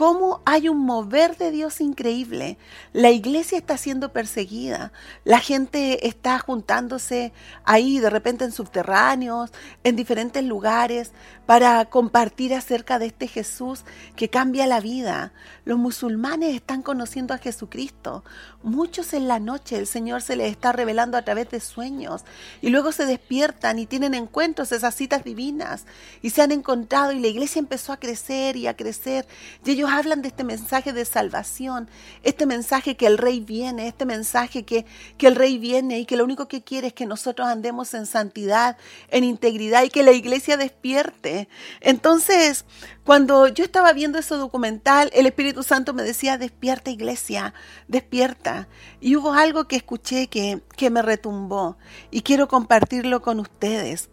cómo 0.00 0.40
hay 0.46 0.70
un 0.70 0.78
mover 0.78 1.36
de 1.36 1.50
Dios 1.50 1.82
increíble. 1.82 2.56
La 2.94 3.10
iglesia 3.10 3.58
está 3.58 3.76
siendo 3.76 4.14
perseguida, 4.14 4.92
la 5.24 5.40
gente 5.40 6.08
está 6.08 6.38
juntándose 6.38 7.34
ahí 7.64 7.98
de 7.98 8.08
repente 8.08 8.46
en 8.46 8.52
subterráneos, 8.52 9.50
en 9.84 9.96
diferentes 9.96 10.42
lugares, 10.42 11.12
para 11.50 11.84
compartir 11.86 12.54
acerca 12.54 13.00
de 13.00 13.06
este 13.06 13.26
Jesús 13.26 13.82
que 14.14 14.28
cambia 14.28 14.68
la 14.68 14.78
vida. 14.78 15.32
Los 15.64 15.80
musulmanes 15.80 16.54
están 16.54 16.80
conociendo 16.80 17.34
a 17.34 17.38
Jesucristo. 17.38 18.22
Muchos 18.62 19.14
en 19.14 19.26
la 19.26 19.40
noche 19.40 19.76
el 19.76 19.88
Señor 19.88 20.22
se 20.22 20.36
les 20.36 20.52
está 20.52 20.70
revelando 20.70 21.18
a 21.18 21.22
través 21.22 21.50
de 21.50 21.58
sueños 21.58 22.22
y 22.62 22.68
luego 22.68 22.92
se 22.92 23.04
despiertan 23.04 23.80
y 23.80 23.86
tienen 23.86 24.14
encuentros, 24.14 24.70
esas 24.70 24.94
citas 24.94 25.24
divinas 25.24 25.86
y 26.22 26.30
se 26.30 26.42
han 26.42 26.52
encontrado 26.52 27.10
y 27.10 27.18
la 27.18 27.26
iglesia 27.26 27.58
empezó 27.58 27.92
a 27.92 27.96
crecer 27.96 28.56
y 28.56 28.68
a 28.68 28.76
crecer 28.76 29.26
y 29.64 29.72
ellos 29.72 29.90
hablan 29.90 30.22
de 30.22 30.28
este 30.28 30.44
mensaje 30.44 30.92
de 30.92 31.04
salvación, 31.04 31.88
este 32.22 32.46
mensaje 32.46 32.96
que 32.96 33.08
el 33.08 33.18
rey 33.18 33.40
viene, 33.40 33.88
este 33.88 34.04
mensaje 34.04 34.62
que, 34.64 34.86
que 35.18 35.26
el 35.26 35.34
rey 35.34 35.58
viene 35.58 35.98
y 35.98 36.04
que 36.04 36.16
lo 36.16 36.22
único 36.22 36.46
que 36.46 36.62
quiere 36.62 36.88
es 36.88 36.94
que 36.94 37.06
nosotros 37.06 37.48
andemos 37.48 37.92
en 37.94 38.06
santidad, 38.06 38.76
en 39.08 39.24
integridad 39.24 39.82
y 39.82 39.90
que 39.90 40.04
la 40.04 40.12
iglesia 40.12 40.56
despierte. 40.56 41.39
Entonces, 41.80 42.64
cuando 43.04 43.48
yo 43.48 43.64
estaba 43.64 43.92
viendo 43.92 44.18
ese 44.18 44.34
documental, 44.34 45.10
el 45.14 45.26
Espíritu 45.26 45.62
Santo 45.62 45.94
me 45.94 46.02
decía, 46.02 46.38
despierta 46.38 46.90
iglesia, 46.90 47.54
despierta. 47.88 48.68
Y 49.00 49.16
hubo 49.16 49.32
algo 49.32 49.68
que 49.68 49.76
escuché 49.76 50.28
que, 50.28 50.62
que 50.76 50.90
me 50.90 51.02
retumbó 51.02 51.78
y 52.10 52.22
quiero 52.22 52.48
compartirlo 52.48 53.22
con 53.22 53.40
ustedes. 53.40 54.10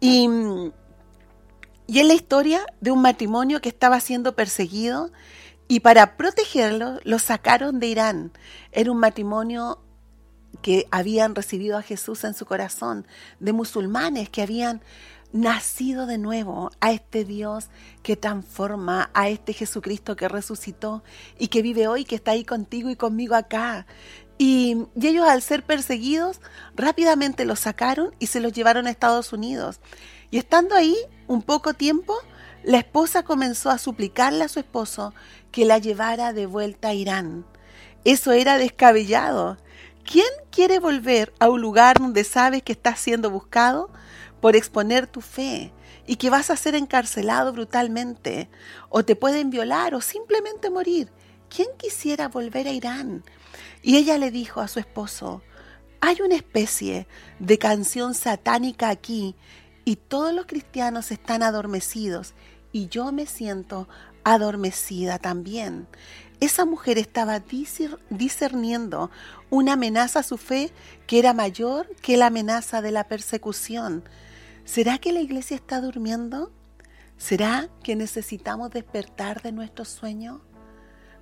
Y 0.00 0.28
y 1.90 2.00
es 2.00 2.06
la 2.06 2.12
historia 2.12 2.66
de 2.82 2.90
un 2.90 3.00
matrimonio 3.00 3.62
que 3.62 3.70
estaba 3.70 3.98
siendo 4.00 4.36
perseguido 4.36 5.10
y 5.68 5.80
para 5.80 6.18
protegerlo 6.18 7.00
lo 7.02 7.18
sacaron 7.18 7.80
de 7.80 7.86
Irán. 7.86 8.32
Era 8.72 8.92
un 8.92 8.98
matrimonio 8.98 9.80
que 10.60 10.86
habían 10.90 11.34
recibido 11.34 11.78
a 11.78 11.82
Jesús 11.82 12.24
en 12.24 12.34
su 12.34 12.44
corazón, 12.44 13.06
de 13.40 13.54
musulmanes 13.54 14.28
que 14.28 14.42
habían 14.42 14.82
nacido 15.32 16.06
de 16.06 16.18
nuevo 16.18 16.70
a 16.80 16.92
este 16.92 17.24
Dios 17.24 17.68
que 18.02 18.16
transforma, 18.16 19.10
a 19.14 19.28
este 19.28 19.52
Jesucristo 19.52 20.16
que 20.16 20.28
resucitó 20.28 21.02
y 21.38 21.48
que 21.48 21.62
vive 21.62 21.88
hoy, 21.88 22.04
que 22.04 22.16
está 22.16 22.32
ahí 22.32 22.44
contigo 22.44 22.90
y 22.90 22.96
conmigo 22.96 23.34
acá. 23.34 23.86
Y, 24.38 24.86
ellos 25.00 25.26
al 25.28 25.42
ser 25.42 25.64
perseguidos 25.64 26.40
rápidamente 26.74 27.44
los 27.44 27.60
sacaron 27.60 28.14
y 28.18 28.26
se 28.26 28.40
los 28.40 28.52
llevaron 28.52 28.86
a 28.86 28.90
Estados 28.90 29.32
Unidos. 29.32 29.80
Y 30.30 30.38
estando 30.38 30.74
ahí 30.74 30.96
un 31.26 31.42
poco 31.42 31.74
tiempo, 31.74 32.14
la 32.62 32.78
esposa 32.78 33.22
comenzó 33.22 33.70
a 33.70 33.78
suplicarle 33.78 34.44
a 34.44 34.48
su 34.48 34.60
esposo 34.60 35.12
que 35.50 35.64
la 35.64 35.78
llevara 35.78 36.32
de 36.32 36.46
vuelta 36.46 36.88
a 36.88 36.94
Irán. 36.94 37.44
Eso 38.04 38.32
era 38.32 38.58
descabellado. 38.58 39.58
¿Quién 40.04 40.28
quiere 40.50 40.78
volver 40.78 41.34
a 41.38 41.48
un 41.48 41.60
lugar 41.60 41.98
donde 41.98 42.24
sabes 42.24 42.62
que 42.62 42.72
estás 42.72 43.00
siendo 43.00 43.30
buscado 43.30 43.90
por 44.40 44.56
exponer 44.56 45.06
tu 45.06 45.20
fe 45.20 45.72
y 46.06 46.16
que 46.16 46.30
vas 46.30 46.50
a 46.50 46.56
ser 46.56 46.74
encarcelado 46.74 47.52
brutalmente 47.52 48.48
o 48.88 49.04
te 49.04 49.16
pueden 49.16 49.50
violar 49.50 49.94
o 49.94 50.00
simplemente 50.00 50.70
morir? 50.70 51.10
¿Quién 51.48 51.68
quisiera 51.76 52.28
volver 52.28 52.68
a 52.68 52.72
Irán? 52.72 53.24
Y 53.82 53.96
ella 53.96 54.18
le 54.18 54.30
dijo 54.30 54.60
a 54.60 54.68
su 54.68 54.80
esposo, 54.80 55.42
hay 56.00 56.20
una 56.20 56.36
especie 56.36 57.06
de 57.38 57.58
canción 57.58 58.14
satánica 58.14 58.88
aquí 58.88 59.34
y 59.84 59.96
todos 59.96 60.32
los 60.32 60.46
cristianos 60.46 61.10
están 61.10 61.42
adormecidos 61.42 62.34
y 62.72 62.88
yo 62.88 63.10
me 63.12 63.26
siento 63.26 63.88
adormecida 64.24 65.18
también. 65.18 65.88
Esa 66.40 66.64
mujer 66.64 66.98
estaba 66.98 67.42
discerniendo 68.10 69.10
una 69.50 69.72
amenaza 69.72 70.20
a 70.20 70.22
su 70.22 70.36
fe 70.36 70.70
que 71.06 71.18
era 71.18 71.32
mayor 71.32 71.88
que 72.00 72.16
la 72.16 72.26
amenaza 72.26 72.80
de 72.80 72.92
la 72.92 73.04
persecución. 73.04 74.04
¿Será 74.68 74.98
que 74.98 75.12
la 75.12 75.20
iglesia 75.20 75.56
está 75.56 75.80
durmiendo? 75.80 76.52
¿Será 77.16 77.70
que 77.82 77.96
necesitamos 77.96 78.70
despertar 78.70 79.40
de 79.40 79.50
nuestro 79.50 79.86
sueño? 79.86 80.42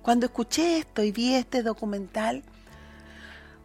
Cuando 0.01 0.25
escuché 0.25 0.79
esto 0.79 1.01
y 1.01 1.13
vi 1.13 1.33
este 1.33 1.63
documental, 1.63 2.43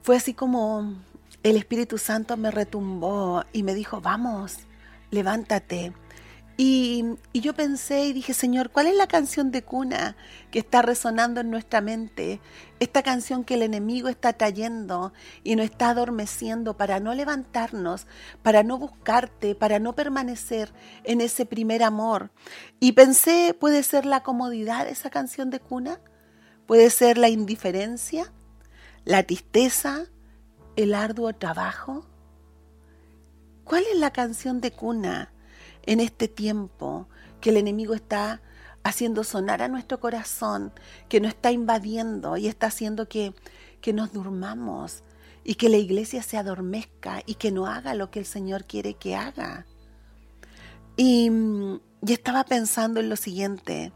fue 0.00 0.18
así 0.18 0.34
como 0.34 0.94
el 1.42 1.56
Espíritu 1.56 1.98
Santo 1.98 2.36
me 2.36 2.52
retumbó 2.52 3.42
y 3.52 3.64
me 3.64 3.74
dijo, 3.74 4.00
vamos, 4.00 4.58
levántate. 5.10 5.92
Y, 6.56 7.04
yo 7.32 7.54
pensé 7.54 8.04
y 8.04 8.12
dije, 8.12 8.34
Señor, 8.34 8.70
¿cuál 8.70 8.86
es 8.86 8.94
la 8.94 9.06
canción 9.06 9.50
de 9.50 9.62
cuna 9.62 10.16
que 10.50 10.58
está 10.58 10.82
resonando 10.82 11.40
en 11.40 11.50
nuestra 11.50 11.80
mente? 11.80 12.40
Esta 12.78 13.02
canción 13.02 13.44
que 13.44 13.54
el 13.54 13.62
enemigo 13.62 14.08
está 14.08 14.34
trayendo 14.34 15.12
y 15.42 15.56
nos 15.56 15.64
está 15.64 15.90
adormeciendo 15.90 16.76
para 16.76 17.00
no 17.00 17.14
levantarnos, 17.14 18.06
para 18.42 18.62
no 18.62 18.78
buscarte, 18.78 19.54
para 19.54 19.78
no 19.78 19.94
permanecer 19.94 20.72
en 21.04 21.20
ese 21.20 21.46
primer 21.46 21.82
amor. 21.82 22.30
Y 22.80 22.92
pensé, 22.92 23.56
¿puede 23.58 23.82
ser 23.82 24.04
la 24.04 24.22
comodidad 24.22 24.84
de 24.84 24.92
esa 24.92 25.10
canción 25.10 25.48
de 25.50 25.60
cuna? 25.60 26.00
Puede 26.66 26.90
ser 26.90 27.16
la 27.18 27.30
indiferencia, 27.30 28.30
la 29.04 29.22
tristeza, 29.22 30.04
el 30.76 30.94
arduo 30.94 31.32
trabajo. 31.32 32.06
¿Cuál 33.64 33.84
es 33.90 33.98
la 33.98 34.10
canción 34.12 34.60
de 34.60 34.72
cuna 34.72 35.32
en 35.84 36.00
este 36.00 36.28
tiempo 36.28 37.08
que 37.40 37.50
el 37.50 37.56
enemigo 37.56 37.94
está 37.94 38.40
haciendo 38.84 39.24
sonar 39.24 39.62
a 39.62 39.68
nuestro 39.68 40.00
corazón, 40.00 40.72
que 41.08 41.20
nos 41.20 41.30
está 41.30 41.52
invadiendo 41.52 42.36
y 42.36 42.48
está 42.48 42.68
haciendo 42.68 43.08
que, 43.08 43.34
que 43.80 43.92
nos 43.92 44.12
durmamos 44.12 45.02
y 45.44 45.54
que 45.54 45.68
la 45.68 45.76
iglesia 45.76 46.22
se 46.22 46.36
adormezca 46.36 47.22
y 47.26 47.34
que 47.34 47.50
no 47.50 47.66
haga 47.66 47.94
lo 47.94 48.10
que 48.10 48.20
el 48.20 48.26
Señor 48.26 48.64
quiere 48.64 48.94
que 48.94 49.16
haga? 49.16 49.66
Y, 50.96 51.30
y 52.06 52.12
estaba 52.12 52.44
pensando 52.44 53.00
en 53.00 53.08
lo 53.08 53.16
siguiente, 53.16 53.92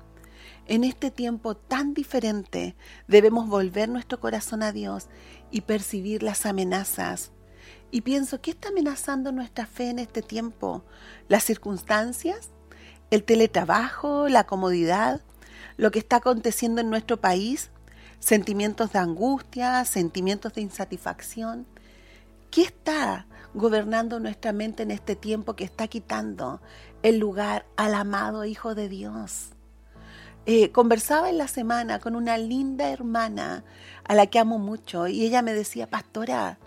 en 0.66 0.82
este 0.82 1.10
tiempo 1.10 1.56
tan 1.56 1.94
diferente 1.94 2.74
debemos 3.06 3.48
volver 3.48 3.88
nuestro 3.88 4.18
corazón 4.18 4.62
a 4.62 4.72
Dios 4.72 5.06
y 5.50 5.60
percibir 5.60 6.22
las 6.22 6.46
amenazas. 6.46 7.30
Y 7.90 8.00
pienso, 8.00 8.40
¿qué 8.40 8.50
está 8.50 8.68
amenazando 8.68 9.32
nuestra 9.32 9.66
fe 9.66 9.90
en 9.90 9.98
este 9.98 10.22
tiempo? 10.22 10.84
¿Las 11.28 11.44
circunstancias? 11.44 12.50
¿El 13.10 13.22
teletrabajo? 13.22 14.28
¿La 14.28 14.44
comodidad? 14.44 15.20
¿Lo 15.76 15.90
que 15.90 15.98
está 15.98 16.16
aconteciendo 16.16 16.80
en 16.80 16.90
nuestro 16.90 17.18
país? 17.18 17.70
¿Sentimientos 18.18 18.92
de 18.92 18.98
angustia? 18.98 19.84
¿Sentimientos 19.84 20.54
de 20.54 20.62
insatisfacción? 20.62 21.66
¿Qué 22.50 22.62
está 22.62 23.26
gobernando 23.54 24.18
nuestra 24.20 24.52
mente 24.52 24.82
en 24.82 24.90
este 24.90 25.14
tiempo 25.14 25.54
que 25.54 25.64
está 25.64 25.86
quitando 25.86 26.60
el 27.02 27.18
lugar 27.18 27.66
al 27.76 27.94
amado 27.94 28.44
Hijo 28.44 28.74
de 28.74 28.88
Dios? 28.88 29.50
Eh, 30.46 30.70
conversaba 30.70 31.28
en 31.28 31.38
la 31.38 31.48
semana 31.48 31.98
con 31.98 32.14
una 32.14 32.38
linda 32.38 32.90
hermana 32.90 33.64
a 34.04 34.14
la 34.14 34.26
que 34.26 34.38
amo 34.38 34.58
mucho 34.58 35.08
y 35.08 35.24
ella 35.24 35.42
me 35.42 35.52
decía, 35.52 35.88
pastora, 35.88 36.58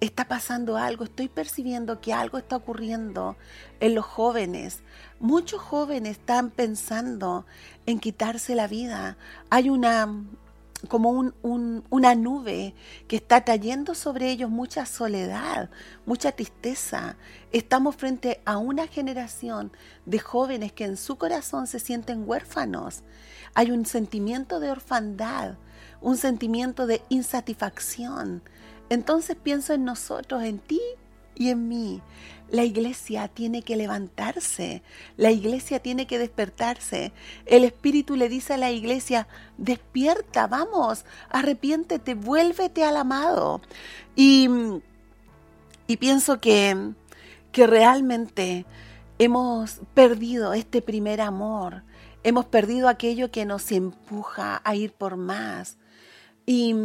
está 0.00 0.26
pasando 0.26 0.76
algo, 0.76 1.04
estoy 1.04 1.28
percibiendo 1.28 2.00
que 2.00 2.12
algo 2.12 2.38
está 2.38 2.56
ocurriendo 2.56 3.36
en 3.80 3.94
los 3.94 4.04
jóvenes. 4.04 4.80
Muchos 5.20 5.60
jóvenes 5.60 6.18
están 6.18 6.50
pensando 6.50 7.46
en 7.86 7.98
quitarse 7.98 8.54
la 8.54 8.68
vida. 8.68 9.16
Hay 9.50 9.70
una 9.70 10.08
como 10.88 11.10
un, 11.10 11.84
una 11.90 12.14
nube 12.14 12.74
que 13.08 13.16
está 13.16 13.44
trayendo 13.44 13.94
sobre 13.94 14.30
ellos 14.30 14.50
mucha 14.50 14.86
soledad, 14.86 15.70
mucha 16.04 16.32
tristeza. 16.32 17.16
Estamos 17.50 17.96
frente 17.96 18.40
a 18.44 18.58
una 18.58 18.86
generación 18.86 19.72
de 20.04 20.18
jóvenes 20.18 20.72
que 20.72 20.84
en 20.84 20.96
su 20.96 21.16
corazón 21.16 21.66
se 21.66 21.80
sienten 21.80 22.28
huérfanos. 22.28 23.02
Hay 23.54 23.70
un 23.70 23.86
sentimiento 23.86 24.60
de 24.60 24.70
orfandad, 24.70 25.54
un 26.00 26.16
sentimiento 26.16 26.86
de 26.86 27.02
insatisfacción. 27.08 28.42
Entonces 28.88 29.36
pienso 29.36 29.74
en 29.74 29.84
nosotros, 29.84 30.42
en 30.42 30.58
ti 30.58 30.80
y 31.34 31.50
en 31.50 31.68
mí. 31.68 32.02
La 32.48 32.62
iglesia 32.62 33.26
tiene 33.26 33.62
que 33.62 33.76
levantarse, 33.76 34.82
la 35.16 35.32
iglesia 35.32 35.80
tiene 35.80 36.06
que 36.06 36.18
despertarse. 36.18 37.12
El 37.44 37.64
Espíritu 37.64 38.14
le 38.14 38.28
dice 38.28 38.54
a 38.54 38.56
la 38.56 38.70
iglesia, 38.70 39.26
despierta, 39.58 40.46
vamos, 40.46 41.04
arrepiéntete, 41.28 42.14
vuélvete 42.14 42.84
al 42.84 42.96
amado. 42.96 43.60
Y, 44.14 44.48
y 45.88 45.96
pienso 45.96 46.40
que, 46.40 46.92
que 47.50 47.66
realmente 47.66 48.64
hemos 49.18 49.80
perdido 49.94 50.52
este 50.52 50.82
primer 50.82 51.20
amor, 51.20 51.82
hemos 52.22 52.44
perdido 52.44 52.88
aquello 52.88 53.32
que 53.32 53.44
nos 53.44 53.72
empuja 53.72 54.60
a 54.62 54.76
ir 54.76 54.92
por 54.92 55.16
más. 55.16 55.78
Y, 56.46 56.76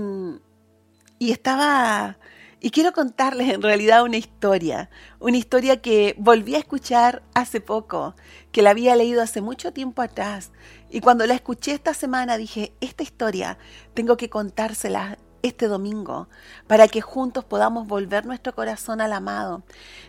y 1.21 1.31
estaba 1.31 2.17
y 2.59 2.71
quiero 2.71 2.93
contarles 2.93 3.53
en 3.53 3.61
realidad 3.61 4.01
una 4.01 4.17
historia, 4.17 4.89
una 5.19 5.37
historia 5.37 5.79
que 5.79 6.15
volví 6.17 6.55
a 6.55 6.59
escuchar 6.59 7.21
hace 7.35 7.61
poco, 7.61 8.15
que 8.51 8.63
la 8.63 8.71
había 8.71 8.95
leído 8.95 9.21
hace 9.21 9.39
mucho 9.39 9.71
tiempo 9.71 10.01
atrás. 10.01 10.51
Y 10.89 10.99
cuando 10.99 11.27
la 11.27 11.35
escuché 11.35 11.73
esta 11.73 11.93
semana 11.93 12.37
dije, 12.37 12.73
esta 12.81 13.03
historia 13.03 13.59
tengo 13.93 14.17
que 14.17 14.31
contársela 14.31 15.19
este 15.43 15.67
domingo 15.67 16.27
para 16.65 16.87
que 16.87 17.01
juntos 17.01 17.45
podamos 17.45 17.85
volver 17.85 18.25
nuestro 18.25 18.55
corazón 18.55 18.99
al 18.99 19.13
amado. 19.13 19.61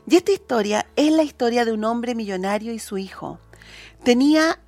Y 0.07 0.17
esta 0.17 0.33
historia 0.33 0.87
es 0.97 1.13
la 1.13 1.25
historia 1.25 1.67
de 1.67 1.73
un 1.73 1.85
hombre 1.85 2.15
millonario 2.15 2.73
y 2.73 2.79
su 2.79 2.97
hijo. 2.97 3.39
Tenía 4.03 4.61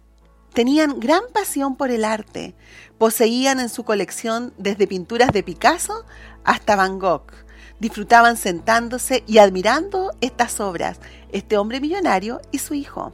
tenían 0.54 1.00
gran 1.00 1.22
pasión 1.32 1.76
por 1.76 1.90
el 1.90 2.04
arte. 2.04 2.54
Poseían 2.96 3.60
en 3.60 3.68
su 3.68 3.84
colección 3.84 4.54
desde 4.56 4.86
pinturas 4.86 5.32
de 5.32 5.42
Picasso 5.42 6.04
hasta 6.44 6.76
Van 6.76 6.98
Gogh 6.98 7.44
disfrutaban 7.84 8.36
sentándose 8.36 9.24
y 9.26 9.38
admirando 9.38 10.12
estas 10.20 10.60
obras, 10.60 11.00
este 11.32 11.58
hombre 11.58 11.80
millonario 11.80 12.40
y 12.50 12.58
su 12.58 12.74
hijo. 12.74 13.12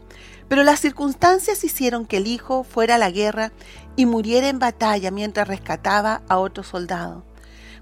Pero 0.48 0.62
las 0.62 0.80
circunstancias 0.80 1.64
hicieron 1.64 2.06
que 2.06 2.18
el 2.18 2.26
hijo 2.26 2.64
fuera 2.64 2.96
a 2.96 2.98
la 2.98 3.10
guerra 3.10 3.52
y 3.96 4.06
muriera 4.06 4.48
en 4.48 4.58
batalla 4.58 5.10
mientras 5.10 5.48
rescataba 5.48 6.22
a 6.28 6.38
otro 6.38 6.62
soldado. 6.62 7.24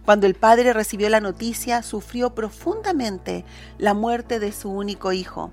Cuando 0.04 0.26
el 0.26 0.34
padre 0.34 0.72
recibió 0.72 1.08
la 1.10 1.20
noticia, 1.20 1.82
sufrió 1.82 2.34
profundamente 2.34 3.44
la 3.76 3.92
muerte 3.92 4.38
de 4.38 4.52
su 4.52 4.70
único 4.70 5.12
hijo. 5.12 5.50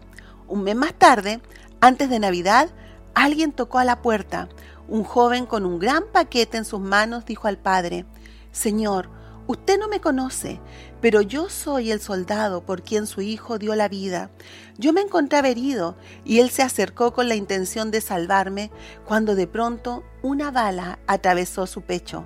Un 0.48 0.64
mes 0.64 0.76
más 0.76 0.94
tarde, 0.94 1.42
antes 1.82 2.10
de 2.10 2.20
Navidad, 2.20 2.70
alguien 3.16 3.52
tocó 3.52 3.80
a 3.80 3.86
la 3.86 4.02
puerta. 4.02 4.50
Un 4.88 5.04
joven 5.04 5.48
con 5.48 5.66
un 5.66 5.80
gran 5.80 6.04
paquete 6.12 6.58
en 6.58 6.66
sus 6.66 6.80
manos 6.80 7.26
dijo 7.26 7.48
al 7.48 7.58
padre, 7.58 8.06
Señor, 8.52 9.10
Usted 9.48 9.78
no 9.78 9.88
me 9.88 10.02
conoce, 10.02 10.60
pero 11.02 11.22
yo 11.22 11.50
soy 11.50 11.92
el 11.92 12.00
soldado 12.00 12.66
por 12.66 12.82
quien 12.82 13.06
su 13.06 13.22
hijo 13.22 13.60
dio 13.60 13.76
la 13.76 13.88
vida. 13.88 14.32
Yo 14.80 14.92
me 14.92 15.02
encontraba 15.02 15.50
herido 15.50 15.96
y 16.24 16.40
él 16.40 16.50
se 16.50 16.64
acercó 16.64 17.14
con 17.14 17.30
la 17.30 17.36
intención 17.36 17.92
de 17.92 18.02
salvarme 18.02 18.72
cuando 19.06 19.36
de 19.36 19.46
pronto 19.46 20.04
una 20.24 20.50
bala 20.50 20.98
atravesó 21.06 21.68
su 21.68 21.84
pecho, 21.84 22.26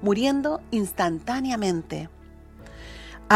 muriendo 0.00 0.62
instantáneamente. 0.70 2.08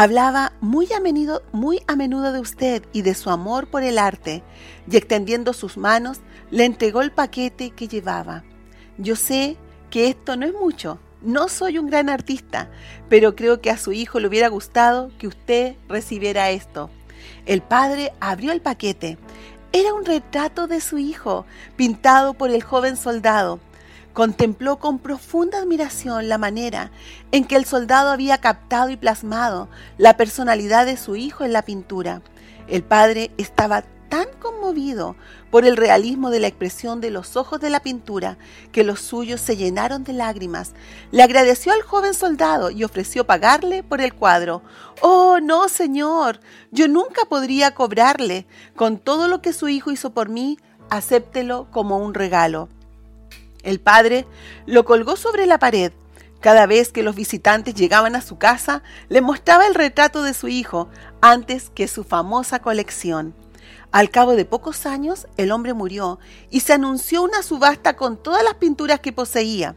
Hablaba 0.01 0.53
muy 0.61 0.87
a, 0.93 1.01
menudo, 1.01 1.43
muy 1.51 1.81
a 1.85 1.97
menudo 1.97 2.31
de 2.31 2.39
usted 2.39 2.85
y 2.93 3.01
de 3.01 3.13
su 3.13 3.31
amor 3.31 3.67
por 3.67 3.83
el 3.83 3.97
arte, 3.97 4.43
y 4.89 4.95
extendiendo 4.95 5.51
sus 5.51 5.75
manos, 5.75 6.21
le 6.51 6.63
entregó 6.63 7.01
el 7.01 7.11
paquete 7.11 7.71
que 7.71 7.89
llevaba. 7.89 8.45
Yo 8.97 9.17
sé 9.17 9.57
que 9.89 10.07
esto 10.07 10.37
no 10.37 10.45
es 10.45 10.53
mucho, 10.53 10.99
no 11.21 11.49
soy 11.49 11.79
un 11.79 11.87
gran 11.87 12.07
artista, 12.07 12.69
pero 13.09 13.35
creo 13.35 13.59
que 13.59 13.71
a 13.71 13.77
su 13.77 13.91
hijo 13.91 14.21
le 14.21 14.29
hubiera 14.29 14.47
gustado 14.47 15.11
que 15.17 15.27
usted 15.27 15.75
recibiera 15.89 16.49
esto. 16.49 16.89
El 17.45 17.61
padre 17.61 18.13
abrió 18.21 18.53
el 18.53 18.61
paquete. 18.61 19.17
Era 19.73 19.93
un 19.93 20.05
retrato 20.05 20.67
de 20.67 20.79
su 20.79 20.97
hijo, 20.97 21.45
pintado 21.75 22.35
por 22.35 22.51
el 22.51 22.63
joven 22.63 22.95
soldado. 22.95 23.59
Contempló 24.13 24.79
con 24.79 24.99
profunda 24.99 25.59
admiración 25.59 26.29
la 26.29 26.37
manera 26.37 26.91
en 27.31 27.45
que 27.45 27.55
el 27.55 27.65
soldado 27.65 28.09
había 28.09 28.39
captado 28.39 28.89
y 28.89 28.97
plasmado 28.97 29.69
la 29.97 30.17
personalidad 30.17 30.85
de 30.85 30.97
su 30.97 31.15
hijo 31.15 31.43
en 31.43 31.53
la 31.53 31.61
pintura. 31.61 32.21
El 32.67 32.83
padre 32.83 33.31
estaba 33.37 33.83
tan 34.09 34.27
conmovido 34.39 35.15
por 35.51 35.65
el 35.65 35.77
realismo 35.77 36.29
de 36.29 36.39
la 36.39 36.47
expresión 36.47 36.99
de 36.99 37.11
los 37.11 37.37
ojos 37.37 37.59
de 37.59 37.69
la 37.69 37.79
pintura 37.79 38.37
que 38.71 38.83
los 38.83 38.99
suyos 38.99 39.39
se 39.39 39.55
llenaron 39.55 40.03
de 40.03 40.13
lágrimas. 40.13 40.73
Le 41.11 41.23
agradeció 41.23 41.71
al 41.71 41.83
joven 41.83 42.13
soldado 42.13 42.71
y 42.71 42.83
ofreció 42.83 43.25
pagarle 43.25 43.83
por 43.83 44.01
el 44.01 44.13
cuadro. 44.13 44.61
Oh, 45.01 45.39
no, 45.41 45.69
señor, 45.69 46.39
yo 46.71 46.87
nunca 46.87 47.25
podría 47.25 47.73
cobrarle. 47.73 48.47
Con 48.75 48.97
todo 48.97 49.27
lo 49.27 49.41
que 49.41 49.53
su 49.53 49.69
hijo 49.69 49.91
hizo 49.91 50.11
por 50.11 50.29
mí, 50.29 50.57
acéptelo 50.89 51.67
como 51.71 51.97
un 51.99 52.13
regalo. 52.13 52.69
El 53.63 53.79
padre 53.79 54.25
lo 54.65 54.85
colgó 54.85 55.15
sobre 55.15 55.45
la 55.45 55.59
pared. 55.59 55.91
Cada 56.39 56.65
vez 56.65 56.91
que 56.91 57.03
los 57.03 57.15
visitantes 57.15 57.75
llegaban 57.75 58.15
a 58.15 58.21
su 58.21 58.37
casa, 58.37 58.81
le 59.09 59.21
mostraba 59.21 59.67
el 59.67 59.75
retrato 59.75 60.23
de 60.23 60.33
su 60.33 60.47
hijo 60.47 60.87
antes 61.21 61.69
que 61.75 61.87
su 61.87 62.03
famosa 62.03 62.59
colección. 62.59 63.35
Al 63.91 64.09
cabo 64.09 64.35
de 64.35 64.45
pocos 64.45 64.85
años, 64.85 65.27
el 65.35 65.51
hombre 65.51 65.73
murió 65.73 66.19
y 66.49 66.61
se 66.61 66.73
anunció 66.73 67.23
una 67.23 67.43
subasta 67.43 67.95
con 67.95 68.17
todas 68.17 68.43
las 68.43 68.53
pinturas 68.55 68.99
que 68.99 69.11
poseía. 69.11 69.75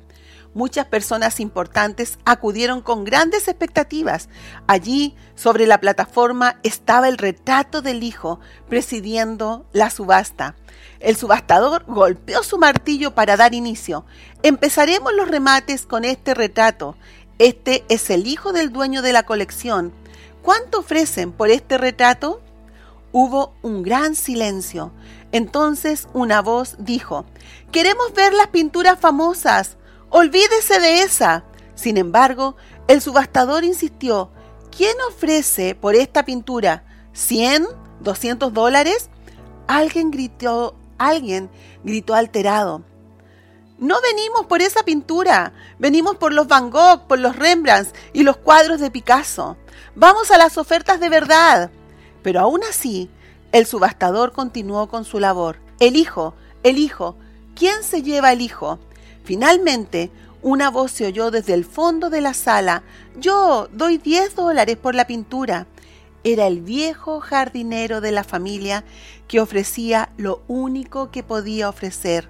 Muchas 0.54 0.84
personas 0.84 1.40
importantes 1.40 2.18
acudieron 2.26 2.82
con 2.82 3.04
grandes 3.04 3.48
expectativas. 3.48 4.28
Allí, 4.66 5.16
sobre 5.34 5.66
la 5.66 5.80
plataforma, 5.80 6.60
estaba 6.62 7.08
el 7.08 7.16
retrato 7.16 7.80
del 7.80 8.02
hijo 8.02 8.38
presidiendo 8.68 9.64
la 9.72 9.88
subasta. 9.88 10.54
El 11.02 11.16
subastador 11.16 11.84
golpeó 11.88 12.44
su 12.44 12.58
martillo 12.58 13.12
para 13.12 13.36
dar 13.36 13.54
inicio. 13.54 14.04
Empezaremos 14.44 15.12
los 15.12 15.28
remates 15.28 15.84
con 15.84 16.04
este 16.04 16.32
retrato. 16.32 16.94
Este 17.40 17.84
es 17.88 18.08
el 18.10 18.28
hijo 18.28 18.52
del 18.52 18.72
dueño 18.72 19.02
de 19.02 19.12
la 19.12 19.24
colección. 19.24 19.92
¿Cuánto 20.42 20.78
ofrecen 20.78 21.32
por 21.32 21.50
este 21.50 21.76
retrato? 21.76 22.40
Hubo 23.10 23.52
un 23.62 23.82
gran 23.82 24.14
silencio. 24.14 24.92
Entonces 25.32 26.06
una 26.12 26.40
voz 26.40 26.76
dijo, 26.78 27.24
queremos 27.72 28.12
ver 28.14 28.32
las 28.32 28.48
pinturas 28.48 29.00
famosas. 29.00 29.76
Olvídese 30.08 30.78
de 30.78 31.02
esa. 31.02 31.44
Sin 31.74 31.96
embargo, 31.96 32.54
el 32.86 33.00
subastador 33.00 33.64
insistió, 33.64 34.30
¿quién 34.76 34.94
ofrece 35.08 35.74
por 35.74 35.96
esta 35.96 36.24
pintura? 36.24 36.84
¿100? 37.12 37.66
¿200 38.04 38.50
dólares? 38.50 39.08
Alguien 39.66 40.10
gritó, 40.10 40.76
alguien 41.06 41.50
gritó 41.84 42.14
alterado. 42.14 42.82
No 43.78 44.00
venimos 44.00 44.46
por 44.46 44.62
esa 44.62 44.84
pintura, 44.84 45.52
venimos 45.78 46.16
por 46.16 46.32
los 46.32 46.46
Van 46.46 46.70
Gogh, 46.70 47.08
por 47.08 47.18
los 47.18 47.34
Rembrandts 47.34 47.92
y 48.12 48.22
los 48.22 48.36
cuadros 48.36 48.80
de 48.80 48.90
Picasso. 48.90 49.56
Vamos 49.96 50.30
a 50.30 50.38
las 50.38 50.56
ofertas 50.56 51.00
de 51.00 51.08
verdad. 51.08 51.70
Pero 52.22 52.40
aún 52.40 52.62
así, 52.62 53.10
el 53.50 53.66
subastador 53.66 54.32
continuó 54.32 54.88
con 54.88 55.04
su 55.04 55.18
labor. 55.18 55.58
El 55.80 55.96
hijo, 55.96 56.34
el 56.62 56.78
hijo, 56.78 57.16
¿quién 57.56 57.82
se 57.82 58.02
lleva 58.02 58.32
el 58.32 58.40
hijo? 58.40 58.78
Finalmente, 59.24 60.10
una 60.42 60.70
voz 60.70 60.92
se 60.92 61.06
oyó 61.06 61.30
desde 61.30 61.54
el 61.54 61.64
fondo 61.64 62.10
de 62.10 62.20
la 62.20 62.34
sala. 62.34 62.82
Yo 63.16 63.68
doy 63.72 63.98
10 63.98 64.34
dólares 64.34 64.76
por 64.76 64.94
la 64.94 65.06
pintura. 65.06 65.66
Era 66.24 66.46
el 66.46 66.60
viejo 66.60 67.20
jardinero 67.20 68.00
de 68.00 68.12
la 68.12 68.22
familia 68.24 68.84
que 69.26 69.40
ofrecía 69.40 70.10
lo 70.16 70.42
único 70.46 71.10
que 71.10 71.22
podía 71.22 71.68
ofrecer. 71.68 72.28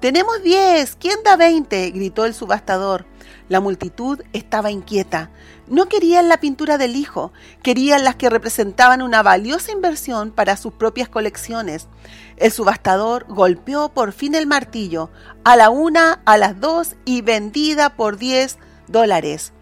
Tenemos 0.00 0.40
10. 0.44 0.94
¿Quién 0.94 1.18
da 1.24 1.36
20? 1.36 1.90
gritó 1.90 2.24
el 2.24 2.32
subastador. 2.32 3.04
La 3.48 3.58
multitud 3.58 4.20
estaba 4.32 4.70
inquieta. 4.70 5.30
No 5.66 5.86
querían 5.86 6.28
la 6.28 6.38
pintura 6.38 6.78
del 6.78 6.94
hijo, 6.94 7.32
querían 7.64 8.04
las 8.04 8.14
que 8.14 8.30
representaban 8.30 9.02
una 9.02 9.24
valiosa 9.24 9.72
inversión 9.72 10.30
para 10.30 10.56
sus 10.56 10.72
propias 10.72 11.08
colecciones. 11.08 11.88
El 12.36 12.52
subastador 12.52 13.26
golpeó 13.28 13.88
por 13.88 14.12
fin 14.12 14.36
el 14.36 14.46
martillo, 14.46 15.10
a 15.42 15.56
la 15.56 15.68
una, 15.70 16.20
a 16.24 16.38
las 16.38 16.60
dos 16.60 16.94
y 17.04 17.22
vendida 17.22 17.96
por 17.96 18.18
10 18.18 18.58
dólares. 18.86 19.52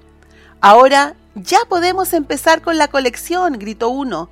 Ahora 0.61 1.17
ya 1.37 1.59
podemos 1.69 2.15
empezar 2.15 2.63
con 2.63 2.79
la 2.79 2.89
colección, 2.89 3.59
gritó 3.59 3.91
uno. 3.91 4.31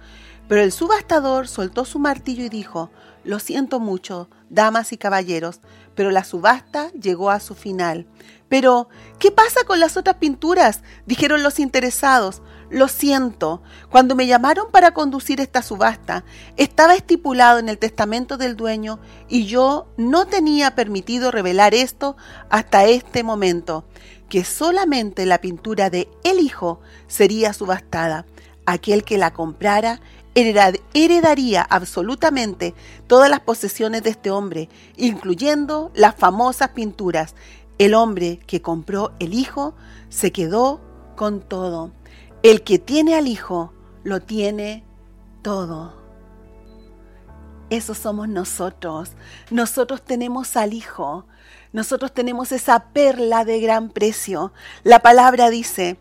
Pero 0.48 0.62
el 0.62 0.72
subastador 0.72 1.48
soltó 1.48 1.84
su 1.84 1.98
martillo 1.98 2.44
y 2.44 2.48
dijo, 2.48 2.90
Lo 3.24 3.38
siento 3.38 3.78
mucho, 3.78 4.28
damas 4.50 4.92
y 4.92 4.98
caballeros, 4.98 5.60
pero 5.94 6.10
la 6.10 6.24
subasta 6.24 6.90
llegó 6.92 7.30
a 7.30 7.40
su 7.40 7.54
final. 7.54 8.06
Pero, 8.48 8.88
¿qué 9.18 9.30
pasa 9.30 9.64
con 9.66 9.80
las 9.80 9.96
otras 9.96 10.16
pinturas? 10.16 10.82
dijeron 11.06 11.42
los 11.42 11.58
interesados. 11.58 12.42
Lo 12.70 12.88
siento, 12.88 13.62
cuando 13.90 14.14
me 14.14 14.26
llamaron 14.26 14.70
para 14.70 14.92
conducir 14.92 15.40
esta 15.40 15.62
subasta, 15.62 16.24
estaba 16.56 16.94
estipulado 16.94 17.58
en 17.58 17.68
el 17.68 17.78
testamento 17.78 18.36
del 18.36 18.56
dueño 18.56 18.98
y 19.28 19.46
yo 19.46 19.86
no 19.96 20.26
tenía 20.26 20.74
permitido 20.74 21.30
revelar 21.30 21.74
esto 21.74 22.16
hasta 22.50 22.84
este 22.86 23.22
momento, 23.22 23.84
que 24.34 24.42
solamente 24.42 25.26
la 25.26 25.40
pintura 25.40 25.90
de 25.90 26.08
el 26.24 26.40
hijo 26.40 26.80
sería 27.06 27.52
subastada. 27.52 28.26
Aquel 28.66 29.04
que 29.04 29.16
la 29.16 29.32
comprara 29.32 30.00
heredaría 30.34 31.62
absolutamente 31.62 32.74
todas 33.06 33.30
las 33.30 33.38
posesiones 33.38 34.02
de 34.02 34.10
este 34.10 34.32
hombre, 34.32 34.68
incluyendo 34.96 35.92
las 35.94 36.16
famosas 36.16 36.70
pinturas. 36.70 37.36
El 37.78 37.94
hombre 37.94 38.40
que 38.44 38.60
compró 38.60 39.12
el 39.20 39.34
hijo 39.34 39.76
se 40.08 40.32
quedó 40.32 40.80
con 41.14 41.40
todo. 41.40 41.92
El 42.42 42.64
que 42.64 42.80
tiene 42.80 43.14
al 43.14 43.28
hijo 43.28 43.72
lo 44.02 44.20
tiene 44.20 44.82
todo. 45.42 45.94
Eso 47.70 47.94
somos 47.94 48.28
nosotros. 48.28 49.12
Nosotros 49.52 50.02
tenemos 50.02 50.56
al 50.56 50.72
Hijo. 50.74 51.24
Nosotros 51.74 52.14
tenemos 52.14 52.52
esa 52.52 52.84
perla 52.92 53.44
de 53.44 53.58
gran 53.58 53.90
precio. 53.90 54.52
La 54.84 55.00
palabra 55.00 55.50
dice, 55.50 55.96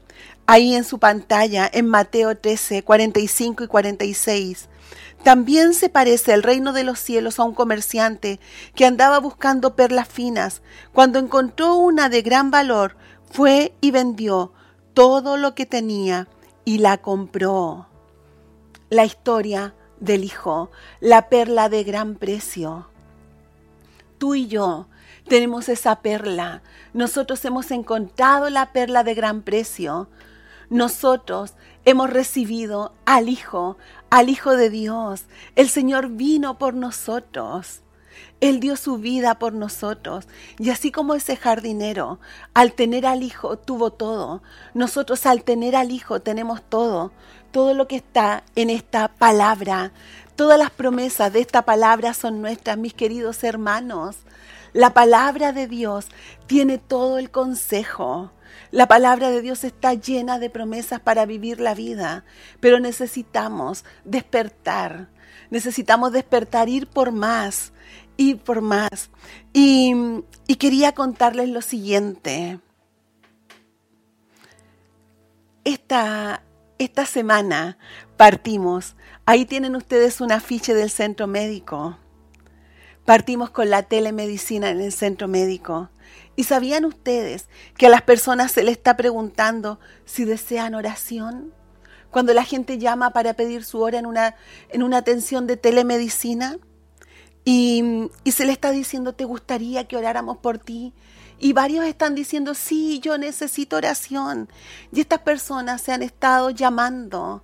ahí 0.45 0.75
en 0.75 0.83
su 0.83 0.99
pantalla, 0.99 1.67
en 1.73 1.88
Mateo 1.88 2.38
13, 2.38 2.83
45 2.83 3.63
y 3.63 3.67
46. 3.67 4.69
También 5.23 5.73
se 5.73 5.89
parece 5.89 6.33
el 6.33 6.43
reino 6.43 6.73
de 6.73 6.83
los 6.83 6.99
cielos 6.99 7.39
a 7.39 7.43
un 7.43 7.55
comerciante 7.55 8.39
que 8.75 8.86
andaba 8.86 9.17
buscando 9.17 9.75
perlas 9.75 10.07
finas. 10.07 10.62
Cuando 10.91 11.17
encontró 11.17 11.73
una 11.73 12.07
de 12.07 12.21
gran 12.21 12.51
valor, 12.51 12.95
fue 13.31 13.73
y 13.81 13.89
vendió 13.89 14.53
todo 14.93 15.38
lo 15.38 15.55
que 15.55 15.65
tenía 15.65 16.27
y 16.65 16.77
la 16.77 16.99
compró. 16.99 17.88
La 18.91 19.05
historia 19.05 19.73
del 19.99 20.23
Hijo, 20.23 20.69
la 20.99 21.29
perla 21.29 21.67
de 21.67 21.83
gran 21.83 22.13
precio. 22.13 22.89
Tú 24.19 24.36
y 24.36 24.45
yo 24.45 24.88
tenemos 25.27 25.69
esa 25.69 26.01
perla. 26.01 26.62
Nosotros 26.93 27.43
hemos 27.45 27.71
encontrado 27.71 28.49
la 28.49 28.71
perla 28.71 29.03
de 29.03 29.13
gran 29.13 29.41
precio. 29.41 30.09
Nosotros 30.69 31.53
hemos 31.86 32.09
recibido 32.09 32.93
al 33.05 33.29
Hijo, 33.29 33.77
al 34.09 34.29
Hijo 34.29 34.55
de 34.55 34.69
Dios. 34.69 35.25
El 35.55 35.69
Señor 35.69 36.09
vino 36.09 36.57
por 36.57 36.73
nosotros. 36.73 37.81
Él 38.41 38.59
dio 38.59 38.75
su 38.75 38.97
vida 38.97 39.39
por 39.39 39.53
nosotros. 39.53 40.27
Y 40.59 40.69
así 40.69 40.91
como 40.91 41.15
ese 41.15 41.38
jardinero, 41.38 42.19
al 42.53 42.73
tener 42.73 43.05
al 43.05 43.23
Hijo, 43.23 43.57
tuvo 43.57 43.91
todo. 43.91 44.41
Nosotros 44.73 45.25
al 45.25 45.43
tener 45.43 45.75
al 45.75 45.91
Hijo 45.91 46.21
tenemos 46.21 46.62
todo. 46.62 47.12
Todo 47.51 47.73
lo 47.73 47.88
que 47.88 47.97
está 47.97 48.43
en 48.55 48.69
esta 48.69 49.07
palabra. 49.07 49.91
Todas 50.36 50.57
las 50.57 50.71
promesas 50.71 51.31
de 51.31 51.39
esta 51.39 51.62
palabra 51.62 52.13
son 52.13 52.41
nuestras, 52.41 52.77
mis 52.77 52.93
queridos 52.93 53.43
hermanos. 53.43 54.17
La 54.73 54.95
palabra 54.95 55.53
de 55.53 55.67
Dios 55.67 56.07
tiene 56.47 56.79
todo 56.79 57.19
el 57.19 57.29
consejo. 57.29 58.31
La 58.71 58.88
palabra 58.88 59.29
de 59.29 59.41
Dios 59.41 59.63
está 59.63 59.93
llena 59.93 60.39
de 60.39 60.49
promesas 60.49 60.99
para 60.99 61.27
vivir 61.27 61.59
la 61.59 61.75
vida, 61.75 62.25
pero 62.59 62.79
necesitamos 62.79 63.86
despertar, 64.03 65.09
necesitamos 65.51 66.12
despertar, 66.12 66.69
ir 66.69 66.88
por 66.88 67.12
más, 67.12 67.71
ir 68.17 68.39
por 68.39 68.62
más. 68.62 69.12
Y, 69.53 70.23
quería 70.57 70.93
contarles 70.93 71.49
lo 71.49 71.62
siguiente. 71.62 72.59
Esta, 75.65 76.41
esta 76.79 77.05
semana 77.05 77.77
partimos. 78.17 78.95
Ahí 79.25 79.45
tienen 79.45 79.75
ustedes 79.75 80.19
un 80.19 80.31
afiche 80.31 80.73
del 80.73 80.89
centro 80.89 81.27
médico. 81.27 81.97
Partimos 83.05 83.49
con 83.49 83.69
la 83.69 83.83
telemedicina 83.83 84.69
en 84.69 84.79
el 84.79 84.93
centro 84.93 85.27
médico. 85.27 85.89
¿Y 86.35 86.45
sabían 86.45 86.85
ustedes 86.85 87.47
que 87.77 87.87
a 87.87 87.89
las 87.89 88.01
personas 88.01 88.51
se 88.51 88.63
les 88.63 88.77
está 88.77 88.95
preguntando 88.95 89.79
si 90.05 90.23
desean 90.23 90.73
oración? 90.73 91.53
Cuando 92.11 92.33
la 92.33 92.45
gente 92.45 92.77
llama 92.77 93.09
para 93.11 93.33
pedir 93.33 93.65
su 93.65 93.81
hora 93.81 93.99
en 93.99 94.05
una, 94.05 94.35
en 94.69 94.83
una 94.83 94.97
atención 94.97 95.47
de 95.47 95.57
telemedicina 95.57 96.57
y, 97.43 98.09
y 98.23 98.31
se 98.31 98.45
le 98.45 98.53
está 98.53 98.71
diciendo, 98.71 99.13
¿te 99.13 99.25
gustaría 99.25 99.85
que 99.87 99.97
oráramos 99.97 100.37
por 100.37 100.57
ti? 100.57 100.93
Y 101.39 101.51
varios 101.51 101.83
están 101.85 102.15
diciendo, 102.15 102.53
sí, 102.53 102.99
yo 103.01 103.17
necesito 103.17 103.75
oración. 103.75 104.47
Y 104.93 105.01
estas 105.01 105.19
personas 105.19 105.81
se 105.81 105.91
han 105.91 106.03
estado 106.03 106.51
llamando. 106.51 107.43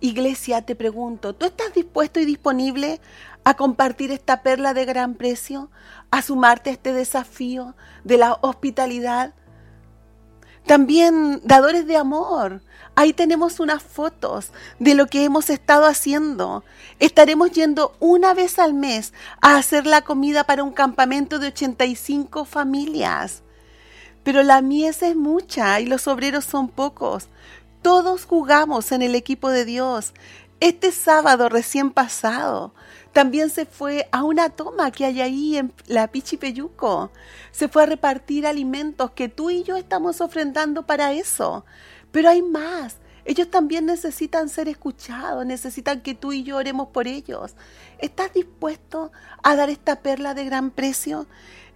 Iglesia, 0.00 0.62
te 0.62 0.76
pregunto, 0.76 1.34
¿tú 1.34 1.46
estás 1.46 1.72
dispuesto 1.72 2.20
y 2.20 2.24
disponible 2.24 3.00
a 3.48 3.54
compartir 3.54 4.12
esta 4.12 4.42
perla 4.42 4.74
de 4.74 4.84
gran 4.84 5.14
precio? 5.14 5.70
¿A 6.10 6.20
sumarte 6.20 6.68
a 6.68 6.74
este 6.74 6.92
desafío 6.92 7.74
de 8.04 8.18
la 8.18 8.38
hospitalidad? 8.42 9.32
También 10.66 11.40
dadores 11.44 11.86
de 11.86 11.96
amor. 11.96 12.60
Ahí 12.94 13.14
tenemos 13.14 13.58
unas 13.58 13.82
fotos 13.82 14.52
de 14.78 14.94
lo 14.94 15.06
que 15.06 15.24
hemos 15.24 15.48
estado 15.48 15.86
haciendo. 15.86 16.62
Estaremos 16.98 17.52
yendo 17.52 17.96
una 18.00 18.34
vez 18.34 18.58
al 18.58 18.74
mes 18.74 19.14
a 19.40 19.56
hacer 19.56 19.86
la 19.86 20.02
comida 20.02 20.44
para 20.44 20.62
un 20.62 20.72
campamento 20.72 21.38
de 21.38 21.46
85 21.46 22.44
familias. 22.44 23.42
Pero 24.24 24.42
la 24.42 24.60
mies 24.60 25.02
es 25.02 25.16
mucha 25.16 25.80
y 25.80 25.86
los 25.86 26.06
obreros 26.06 26.44
son 26.44 26.68
pocos. 26.68 27.28
Todos 27.80 28.26
jugamos 28.26 28.92
en 28.92 29.00
el 29.00 29.14
equipo 29.14 29.48
de 29.48 29.64
Dios. 29.64 30.12
Este 30.60 30.90
sábado 30.90 31.48
recién 31.48 31.92
pasado 31.92 32.74
también 33.12 33.48
se 33.48 33.64
fue 33.64 34.08
a 34.10 34.24
una 34.24 34.50
toma 34.50 34.90
que 34.90 35.04
hay 35.04 35.20
ahí 35.20 35.56
en 35.56 35.72
la 35.86 36.08
Pichipeyuco. 36.08 37.12
Se 37.52 37.68
fue 37.68 37.84
a 37.84 37.86
repartir 37.86 38.44
alimentos 38.44 39.12
que 39.12 39.28
tú 39.28 39.50
y 39.50 39.62
yo 39.62 39.76
estamos 39.76 40.20
ofrendando 40.20 40.84
para 40.84 41.12
eso. 41.12 41.64
Pero 42.10 42.28
hay 42.28 42.42
más. 42.42 42.96
Ellos 43.24 43.50
también 43.50 43.86
necesitan 43.86 44.48
ser 44.48 44.68
escuchados, 44.68 45.46
necesitan 45.46 46.00
que 46.00 46.14
tú 46.14 46.32
y 46.32 46.42
yo 46.42 46.56
oremos 46.56 46.88
por 46.88 47.06
ellos. 47.06 47.54
¿Estás 47.98 48.32
dispuesto 48.32 49.12
a 49.42 49.54
dar 49.54 49.70
esta 49.70 50.00
perla 50.00 50.34
de 50.34 50.44
gran 50.44 50.70
precio? 50.70 51.26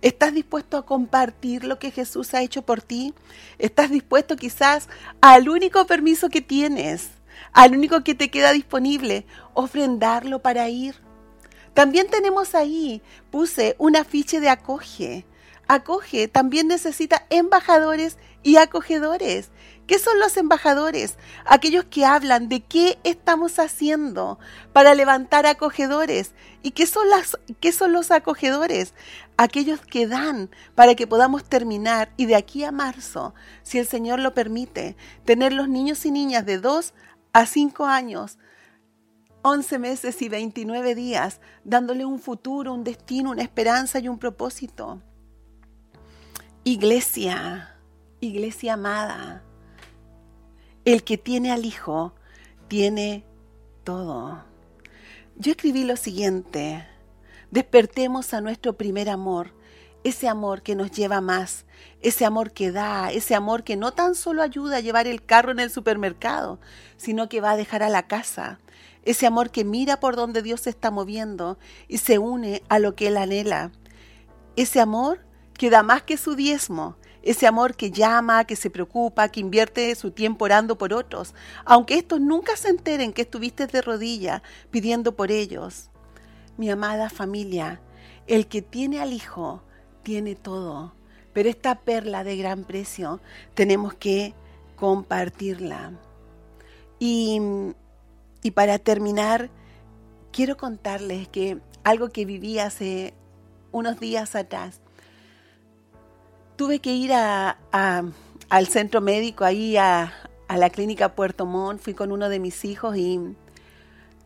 ¿Estás 0.01 0.35
dispuesto 0.35 0.77
a 0.77 0.87
compartir 0.87 1.64
lo 1.64 1.79
que 1.79 1.92
Jesús 1.92 2.35
ha 2.35 2.42
hecho 2.42 2.62
por 2.62 2.83
ti? 2.83 3.14
¿Estás 3.59 3.90
dispuesto 3.90 4.35
quizás 4.35 4.88
al 5.21 5.49
único 5.49 5.87
permiso 5.87 6.29
que 6.29 6.40
tienes, 6.40 7.11
al 7.52 7.76
único 7.76 8.05
que 8.05 8.14
te 8.14 8.31
queda 8.31 8.52
disponible, 8.52 9.26
ofrendarlo 9.55 10.40
para 10.40 10.68
ir? 10.68 10.96
También 11.74 12.09
tenemos 12.09 12.55
ahí, 12.55 13.02
puse 13.31 13.76
un 13.78 13.96
afiche 13.96 14.40
de 14.40 14.50
acoge. 14.50 15.26
Acoge 15.68 16.28
también 16.28 16.68
necesita 16.68 17.24
embajadores 17.31 18.18
y 18.42 18.57
acogedores. 18.57 19.50
¿Qué 19.87 19.98
son 19.98 20.18
los 20.20 20.37
embajadores? 20.37 21.16
Aquellos 21.44 21.85
que 21.85 22.05
hablan 22.05 22.48
de 22.48 22.61
qué 22.61 22.98
estamos 23.05 23.59
haciendo 23.59 24.38
para 24.72 24.94
levantar 24.94 25.46
acogedores. 25.46 26.33
¿Y 26.62 26.72
qué 26.72 26.87
son, 26.87 27.09
las, 27.09 27.38
qué 27.61 27.72
son 27.72 27.92
los 27.92 28.11
acogedores? 28.11 28.94
Aquellos 29.37 29.81
que 29.81 30.07
dan 30.07 30.50
para 30.74 30.94
que 30.94 31.07
podamos 31.07 31.44
terminar 31.44 32.12
y 32.16 32.26
de 32.26 32.37
aquí 32.37 32.64
a 32.64 32.70
marzo, 32.70 33.35
si 33.62 33.78
el 33.78 33.87
Señor 33.87 34.18
lo 34.18 34.35
permite, 34.35 34.96
tener 35.24 35.52
los 35.52 35.68
niños 35.68 36.05
y 36.07 36.11
niñas 36.11 36.46
de 36.46 36.59
2 36.59 36.94
a 37.33 37.47
5 37.47 37.85
años 37.85 38.38
11 39.42 39.79
meses 39.81 40.23
y 40.23 40.29
29 40.29 40.95
días, 40.95 41.40
dándole 41.64 42.05
un 42.05 42.21
futuro, 42.21 42.73
un 42.73 42.85
destino, 42.85 43.33
una 43.33 43.42
esperanza 43.42 43.99
y 43.99 44.09
un 44.09 44.18
propósito. 44.18 45.03
Iglesia, 46.62 47.77
iglesia 48.21 48.75
amada, 48.75 49.42
el 50.85 51.03
que 51.03 51.18
tiene 51.18 51.51
al 51.51 51.64
Hijo 51.64 52.14
tiene 52.68 53.25
todo. 53.83 54.45
Yo 55.37 55.51
escribí 55.51 55.83
lo 55.83 55.97
siguiente, 55.97 56.87
despertemos 57.51 58.35
a 58.35 58.40
nuestro 58.40 58.77
primer 58.77 59.11
amor, 59.11 59.53
ese 60.05 60.29
amor 60.29 60.62
que 60.62 60.75
nos 60.75 60.91
lleva 60.91 61.21
más, 61.21 61.65
ese 62.01 62.25
amor 62.25 62.53
que 62.53 62.73
da, 62.73 63.12
ese 63.12 63.35
amor 63.35 63.62
que 63.65 63.77
no 63.77 63.93
tan 63.93 64.15
solo 64.15 64.43
ayuda 64.43 64.77
a 64.77 64.81
llevar 64.81 65.07
el 65.07 65.25
carro 65.25 65.53
en 65.53 65.61
el 65.61 65.71
supermercado, 65.71 66.59
sino 66.97 67.29
que 67.29 67.41
va 67.41 67.53
a 67.53 67.57
dejar 67.57 67.83
a 67.83 67.88
la 67.88 68.07
casa, 68.07 68.59
ese 69.05 69.27
amor 69.27 69.51
que 69.51 69.65
mira 69.65 70.01
por 70.01 70.17
donde 70.17 70.43
Dios 70.43 70.62
se 70.62 70.71
está 70.71 70.91
moviendo 70.91 71.59
y 71.88 71.99
se 71.99 72.19
une 72.19 72.62
a 72.69 72.79
lo 72.79 72.95
que 72.95 73.09
Él 73.09 73.17
anhela, 73.17 73.73
ese 74.57 74.81
amor 74.81 75.21
que 75.55 75.71
da 75.71 75.83
más 75.83 76.03
que 76.03 76.17
su 76.17 76.35
diezmo, 76.35 76.97
ese 77.23 77.47
amor 77.47 77.77
que 77.77 77.91
llama, 77.91 78.45
que 78.45 78.57
se 78.57 78.71
preocupa, 78.71 79.29
que 79.29 79.41
invierte 79.41 79.95
su 79.95 80.11
tiempo 80.11 80.45
orando 80.45 80.77
por 80.77 80.93
otros, 80.93 81.35
aunque 81.65 81.95
estos 81.95 82.21
nunca 82.21 82.57
se 82.57 82.69
enteren 82.69 83.12
que 83.12 83.23
estuviste 83.23 83.67
de 83.67 83.81
rodilla 83.81 84.43
pidiendo 84.71 85.15
por 85.15 85.31
ellos. 85.31 85.91
Mi 86.57 86.69
amada 86.71 87.11
familia, 87.11 87.81
el 88.27 88.47
que 88.49 88.61
tiene 88.61 89.01
al 89.01 89.12
Hijo 89.12 89.62
tiene 90.03 90.35
todo, 90.35 90.93
pero 91.33 91.49
esta 91.49 91.77
perla 91.77 92.25
de 92.25 92.37
gran 92.37 92.65
precio 92.65 93.21
tenemos 93.55 93.95
que 93.95 94.35
compartirla. 94.77 95.93
Y, 96.99 97.41
y 98.43 98.51
para 98.53 98.79
terminar, 98.79 99.51
quiero 100.33 100.57
contarles 100.57 101.29
que 101.29 101.59
algo 101.85 102.11
que 102.11 102.25
viví 102.25 102.59
hace 102.59 103.15
unos 103.73 103.99
días 103.99 104.35
atrás, 104.35 104.81
tuve 106.57 106.79
que 106.79 106.95
ir 106.95 107.12
a, 107.12 107.59
al 108.49 108.67
centro 108.69 109.01
médico, 109.01 109.45
ahí 109.45 109.77
a, 109.77 110.12
la 110.49 110.69
clínica 110.69 111.15
Puerto 111.15 111.47
Montt, 111.47 111.81
fui 111.81 111.95
con 111.95 112.12
uno 112.12 112.29
de 112.29 112.38
mis 112.38 112.67
hijos 112.67 112.95
y, 112.97 113.19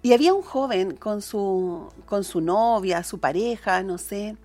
y 0.03 0.13
había 0.13 0.35
un 0.35 0.43
joven 0.43 0.97
con 0.97 1.23
su, 1.23 1.89
con 2.05 2.25
su 2.25 2.41
novia, 2.41 3.05
su 3.05 3.21
pareja, 3.21 3.85
no 3.85 3.97
sé, 3.97 4.37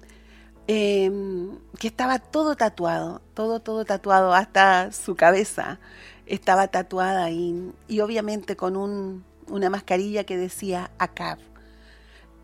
em, 0.72 1.58
que 1.80 1.88
estaba 1.88 2.20
todo 2.20 2.56
tatuado, 2.56 3.22
todo, 3.34 3.60
todo 3.60 3.84
tatuado, 3.84 4.34
hasta 4.34 4.92
su 4.94 5.16
cabeza 5.16 5.80
estaba 6.26 6.70
tatuada 6.70 7.30
y, 7.30 7.74
y 7.90 8.00
obviamente 8.00 8.56
con 8.56 8.78
un, 8.78 9.26
una 9.48 9.70
mascarilla 9.70 10.24
que 10.24 10.38
decía 10.38 10.92
ACAB. 10.98 11.40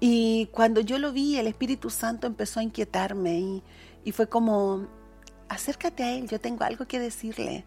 Y 0.02 0.48
cuando 0.52 0.82
yo 0.82 1.00
lo 1.00 1.14
vi, 1.14 1.38
el 1.38 1.48
Espíritu 1.48 1.90
Santo 1.90 2.28
empezó 2.28 2.60
a 2.60 2.64
inquietarme 2.64 3.40
y, 3.40 3.64
y 4.04 4.12
fue 4.12 4.28
como, 4.28 4.88
acércate 5.48 6.04
a 6.04 6.12
él, 6.14 6.28
yo 6.28 6.40
tengo 6.42 6.66
algo 6.66 6.86
que 6.86 7.00
decirle. 7.00 7.66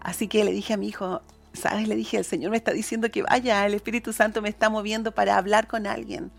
Así 0.00 0.28
que 0.28 0.44
le 0.44 0.52
dije 0.52 0.74
a 0.74 0.76
mi 0.76 0.88
hijo, 0.88 1.22
¿sabes? 1.54 1.88
Le 1.88 1.96
dije, 1.96 2.18
el 2.18 2.26
Señor 2.26 2.50
me 2.50 2.58
está 2.58 2.72
diciendo 2.72 3.10
que 3.10 3.22
vaya, 3.22 3.64
el 3.64 3.74
Espíritu 3.74 4.12
Santo 4.12 4.42
me 4.42 4.50
está 4.50 4.68
moviendo 4.68 5.12
para 5.12 5.38
hablar 5.38 5.66
con 5.66 5.86
alguien. 5.86 6.30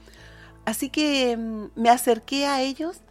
Así 0.65 0.89
que 0.89 1.35
mm, 1.35 1.65
me 1.75 1.89
acerqué 1.89 2.45
a 2.45 2.61
ellos 2.61 3.01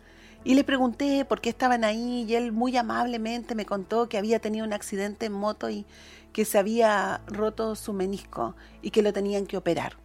y 0.44 0.54
le 0.54 0.62
pregunté 0.64 1.24
por 1.24 1.40
qué 1.40 1.48
estaban 1.48 1.84
ahí 1.84 2.26
y 2.28 2.34
él 2.34 2.52
muy 2.52 2.76
amablemente 2.76 3.54
me 3.54 3.66
contó 3.66 4.08
que 4.08 4.18
había 4.18 4.38
tenido 4.38 4.66
un 4.66 4.72
accidente 4.72 5.26
en 5.26 5.32
moto 5.32 5.70
y 5.70 5.86
que 6.32 6.44
se 6.44 6.58
había 6.58 7.22
roto 7.26 7.74
su 7.76 7.92
menisco 7.92 8.54
y 8.82 8.90
que 8.90 9.02
lo 9.02 9.12
tenían 9.12 9.46
que 9.46 9.56
operar. 9.56 9.96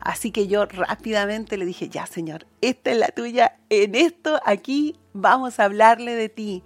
Así 0.00 0.32
que 0.32 0.48
yo 0.48 0.64
rápidamente 0.64 1.56
le 1.56 1.66
dije, 1.66 1.88
ya 1.88 2.06
Señor, 2.06 2.46
esta 2.60 2.90
es 2.90 2.96
la 2.96 3.08
tuya, 3.08 3.58
en 3.68 3.94
esto 3.94 4.40
aquí 4.44 4.98
vamos 5.12 5.60
a 5.60 5.64
hablarle 5.64 6.14
de 6.14 6.28
ti 6.28 6.64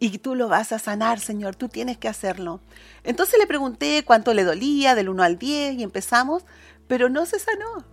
y 0.00 0.18
tú 0.18 0.34
lo 0.34 0.48
vas 0.48 0.72
a 0.72 0.80
sanar, 0.80 1.20
Señor, 1.20 1.54
tú 1.54 1.68
tienes 1.68 1.96
que 1.96 2.08
hacerlo. 2.08 2.60
Entonces 3.04 3.38
le 3.38 3.46
pregunté 3.46 4.02
cuánto 4.04 4.34
le 4.34 4.42
dolía, 4.42 4.96
del 4.96 5.08
1 5.08 5.22
al 5.22 5.38
10, 5.38 5.74
y 5.74 5.84
empezamos, 5.84 6.44
pero 6.88 7.08
no 7.08 7.24
se 7.24 7.38
sanó. 7.38 7.84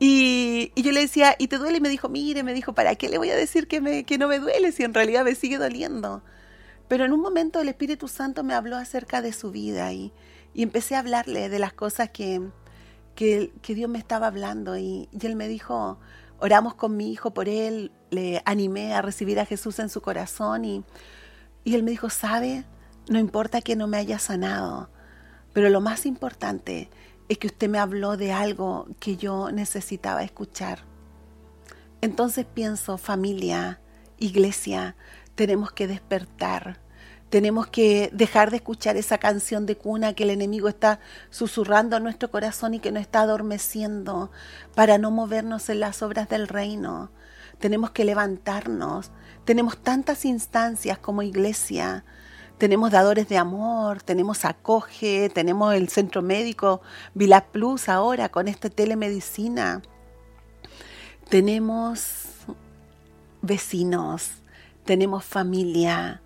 Y, 0.00 0.72
yo 0.74 0.90
le 0.90 1.00
decía, 1.00 1.36
¿y 1.38 1.46
te 1.46 1.58
duele? 1.58 1.78
Y 1.78 1.80
me 1.80 1.88
dijo, 1.88 2.08
mire, 2.08 2.42
me 2.42 2.54
dijo, 2.54 2.72
¿para 2.72 2.96
qué 2.96 3.08
le 3.08 3.18
voy 3.18 3.30
a 3.30 3.36
decir 3.36 3.68
que, 3.68 4.04
que 4.04 4.18
no 4.18 4.26
me 4.26 4.40
duele 4.40 4.72
si 4.72 4.82
en 4.82 4.94
realidad 4.94 5.24
me 5.24 5.36
sigue 5.36 5.58
doliendo? 5.58 6.24
Pero 6.88 7.04
en 7.04 7.12
un 7.12 7.20
momento 7.20 7.60
el 7.60 7.68
Espíritu 7.68 8.08
Santo 8.08 8.42
me 8.42 8.54
habló 8.54 8.76
acerca 8.76 9.22
de 9.22 9.32
su 9.32 9.52
vida 9.52 9.92
y, 9.92 10.12
y 10.54 10.64
empecé 10.64 10.96
a 10.96 11.00
hablarle 11.00 11.48
de 11.48 11.58
las 11.60 11.72
cosas 11.72 12.10
que, 12.10 12.40
que, 13.14 13.52
que 13.62 13.74
Dios 13.76 13.88
me 13.88 13.98
estaba 13.98 14.26
hablando. 14.26 14.76
Y, 14.76 15.08
y 15.12 15.26
él 15.26 15.36
me 15.36 15.46
dijo, 15.46 16.00
oramos 16.40 16.74
con 16.74 16.96
mi 16.96 17.12
hijo 17.12 17.32
por 17.32 17.48
él, 17.48 17.92
le 18.10 18.42
animé 18.44 18.94
a 18.94 19.02
recibir 19.02 19.38
a 19.38 19.46
Jesús 19.46 19.78
en 19.78 19.88
su 19.90 20.00
corazón 20.00 20.64
y 20.64 20.84
y 21.64 21.74
él 21.74 21.82
me 21.82 21.90
dijo, 21.90 22.10
sabe, 22.10 22.64
no 23.08 23.18
importa 23.18 23.60
que 23.60 23.76
no 23.76 23.86
me 23.86 23.98
haya 23.98 24.18
sanado, 24.18 24.88
pero 25.52 25.68
lo 25.68 25.80
más 25.80 26.06
importante 26.06 26.88
es 27.30 27.38
que 27.38 27.46
usted 27.46 27.68
me 27.68 27.78
habló 27.78 28.16
de 28.16 28.32
algo 28.32 28.88
que 28.98 29.16
yo 29.16 29.52
necesitaba 29.52 30.24
escuchar. 30.24 30.80
Entonces 32.00 32.44
pienso, 32.44 32.98
familia, 32.98 33.80
iglesia, 34.18 34.96
tenemos 35.36 35.70
que 35.72 35.86
despertar, 35.86 36.80
Tenemos 37.30 37.68
que 37.68 38.10
dejar 38.12 38.50
de 38.50 38.56
escuchar 38.56 38.96
esa 38.96 39.18
canción 39.18 39.64
de 39.64 39.76
cuna 39.76 40.14
que 40.14 40.24
el 40.24 40.30
enemigo 40.30 40.68
está 40.68 40.98
susurrando 41.30 41.94
a 41.94 42.00
nuestro 42.00 42.28
corazón 42.28 42.74
y 42.74 42.80
que 42.80 42.90
nos 42.90 43.02
está 43.02 43.20
adormeciendo 43.20 44.32
para 44.74 44.98
no 44.98 45.12
movernos 45.12 45.68
en 45.68 45.78
las 45.78 46.02
obras 46.02 46.28
del 46.28 46.48
reino. 46.48 47.12
Tenemos 47.60 47.92
que 47.92 48.04
levantarnos. 48.04 49.12
Tenemos 49.44 49.78
tantas 49.78 50.24
instancias 50.24 50.98
como 50.98 51.22
iglesia. 51.22 52.04
Tenemos 52.60 52.90
dadores 52.90 53.26
de 53.26 53.38
amor, 53.38 54.02
tenemos 54.02 54.44
acoge, 54.44 55.30
tenemos 55.30 55.72
el 55.72 55.88
centro 55.88 56.20
médico 56.20 56.82
Vila 57.14 57.46
Plus 57.46 57.88
ahora 57.88 58.28
con 58.28 58.48
esta 58.48 58.68
telemedicina. 58.68 59.80
Tenemos 61.30 62.26
vecinos, 63.40 64.32
tenemos 64.84 65.24
familia, 65.24 66.20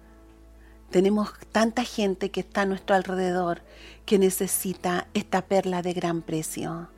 tenemos 0.90 1.30
tanta 1.52 1.84
gente 1.84 2.32
que 2.32 2.40
está 2.40 2.62
a 2.62 2.66
nuestro 2.66 2.96
alrededor 2.96 3.62
que 4.04 4.18
necesita 4.18 5.06
esta 5.14 5.42
perla 5.42 5.82
de 5.82 5.92
gran 5.92 6.20
precio. 6.20 6.88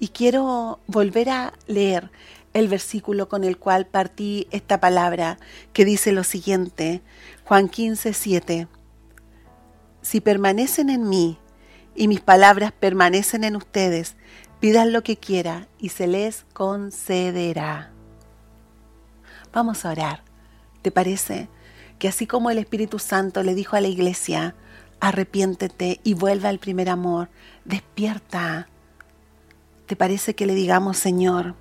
Y 0.00 0.08
quiero 0.08 0.80
volver 0.88 1.30
a 1.30 1.52
leer 1.68 2.10
el 2.54 2.68
versículo 2.68 3.28
con 3.28 3.44
el 3.44 3.58
cual 3.58 3.86
partí 3.86 4.46
esta 4.50 4.80
palabra, 4.80 5.38
que 5.72 5.84
dice 5.84 6.12
lo 6.12 6.24
siguiente, 6.24 7.02
Juan 7.44 7.68
15, 7.68 8.12
7. 8.12 8.68
Si 10.02 10.20
permanecen 10.20 10.90
en 10.90 11.08
mí 11.08 11.38
y 11.94 12.08
mis 12.08 12.20
palabras 12.20 12.72
permanecen 12.72 13.44
en 13.44 13.56
ustedes, 13.56 14.16
pidan 14.60 14.92
lo 14.92 15.02
que 15.02 15.16
quiera 15.16 15.68
y 15.78 15.90
se 15.90 16.06
les 16.06 16.44
concederá. 16.52 17.90
Vamos 19.52 19.84
a 19.84 19.90
orar. 19.90 20.22
¿Te 20.82 20.90
parece? 20.90 21.48
que 22.02 22.08
así 22.08 22.26
como 22.26 22.50
el 22.50 22.58
Espíritu 22.58 22.98
Santo 22.98 23.44
le 23.44 23.54
dijo 23.54 23.76
a 23.76 23.80
la 23.80 23.86
iglesia, 23.86 24.56
arrepiéntete 24.98 26.00
y 26.02 26.14
vuelva 26.14 26.48
al 26.48 26.58
primer 26.58 26.88
amor, 26.88 27.28
despierta. 27.64 28.66
¿Te 29.86 29.94
parece 29.94 30.34
que 30.34 30.44
le 30.44 30.54
digamos, 30.56 30.96
Señor, 30.96 31.54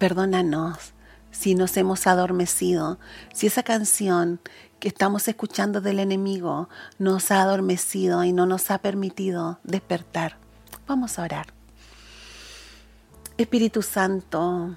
perdónanos 0.00 0.94
si 1.30 1.54
nos 1.54 1.76
hemos 1.76 2.06
adormecido, 2.06 2.98
si 3.34 3.46
esa 3.46 3.62
canción 3.62 4.40
que 4.80 4.88
estamos 4.88 5.28
escuchando 5.28 5.82
del 5.82 6.00
enemigo 6.00 6.70
nos 6.98 7.30
ha 7.30 7.42
adormecido 7.42 8.24
y 8.24 8.32
no 8.32 8.46
nos 8.46 8.70
ha 8.70 8.78
permitido 8.78 9.60
despertar? 9.62 10.38
Vamos 10.88 11.18
a 11.18 11.22
orar. 11.22 11.46
Espíritu 13.36 13.82
Santo, 13.82 14.74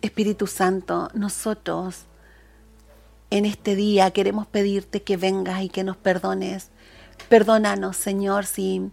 Espíritu 0.00 0.46
Santo, 0.46 1.10
nosotros 1.12 2.04
en 3.30 3.44
este 3.44 3.74
día 3.74 4.12
queremos 4.12 4.46
pedirte 4.46 5.02
que 5.02 5.16
vengas 5.16 5.60
y 5.60 5.68
que 5.68 5.82
nos 5.82 5.96
perdones. 5.96 6.70
Perdónanos, 7.28 7.96
Señor, 7.96 8.46
si, 8.46 8.92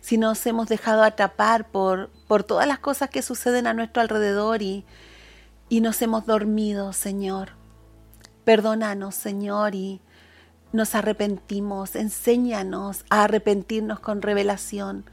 si 0.00 0.16
nos 0.16 0.46
hemos 0.46 0.68
dejado 0.68 1.02
atrapar 1.02 1.68
por, 1.68 2.10
por 2.26 2.44
todas 2.44 2.66
las 2.66 2.78
cosas 2.78 3.10
que 3.10 3.22
suceden 3.22 3.66
a 3.66 3.74
nuestro 3.74 4.02
alrededor 4.02 4.62
y, 4.62 4.84
y 5.68 5.80
nos 5.80 6.00
hemos 6.02 6.26
dormido, 6.26 6.92
Señor. 6.92 7.50
Perdónanos, 8.44 9.14
Señor, 9.14 9.74
y 9.74 10.00
nos 10.72 10.94
arrepentimos. 10.94 11.96
Enséñanos 11.96 13.04
a 13.10 13.24
arrepentirnos 13.24 14.00
con 14.00 14.22
revelación. 14.22 15.04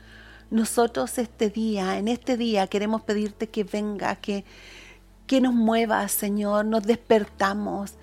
Nosotros 0.49 1.17
este 1.17 1.49
día, 1.49 1.97
en 1.97 2.07
este 2.07 2.35
día, 2.35 2.67
queremos 2.67 3.01
pedirte 3.03 3.47
que 3.47 3.63
venga, 3.63 4.15
que, 4.15 4.43
que 5.27 5.39
nos 5.39 5.53
muevas, 5.53 6.11
Señor. 6.11 6.65
Nos 6.65 6.83
despertamos 6.83 7.93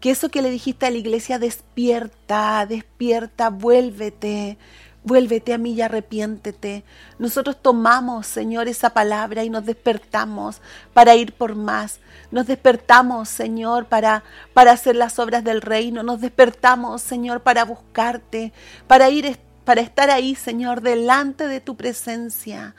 que 0.00 0.10
eso 0.10 0.30
que 0.30 0.42
le 0.42 0.50
dijiste 0.50 0.84
a 0.86 0.90
la 0.90 0.98
iglesia, 0.98 1.38
despierta, 1.38 2.66
despierta, 2.66 3.50
vuélvete, 3.50 4.58
vuélvete 5.04 5.52
a 5.52 5.58
mí 5.58 5.72
y 5.72 5.82
arrepiéntete. 5.82 6.84
Nosotros 7.18 7.56
tomamos, 7.60 8.26
Señor, 8.26 8.68
esa 8.68 8.90
palabra 8.90 9.44
y 9.44 9.50
nos 9.50 9.66
despertamos 9.66 10.60
para 10.92 11.14
ir 11.14 11.32
por 11.32 11.54
más. 11.54 12.00
Nos 12.30 12.46
despertamos, 12.46 13.28
Señor, 13.28 13.86
para, 13.86 14.24
para 14.54 14.72
hacer 14.72 14.96
las 14.96 15.18
obras 15.18 15.44
del 15.44 15.60
reino. 15.60 16.02
Nos 16.02 16.20
despertamos, 16.20 17.02
Señor, 17.02 17.40
para 17.40 17.64
buscarte, 17.64 18.52
para 18.86 19.10
ir, 19.10 19.38
para 19.64 19.80
estar 19.80 20.10
ahí, 20.10 20.34
Señor, 20.34 20.80
delante 20.80 21.46
de 21.46 21.60
tu 21.60 21.76
presencia, 21.76 22.74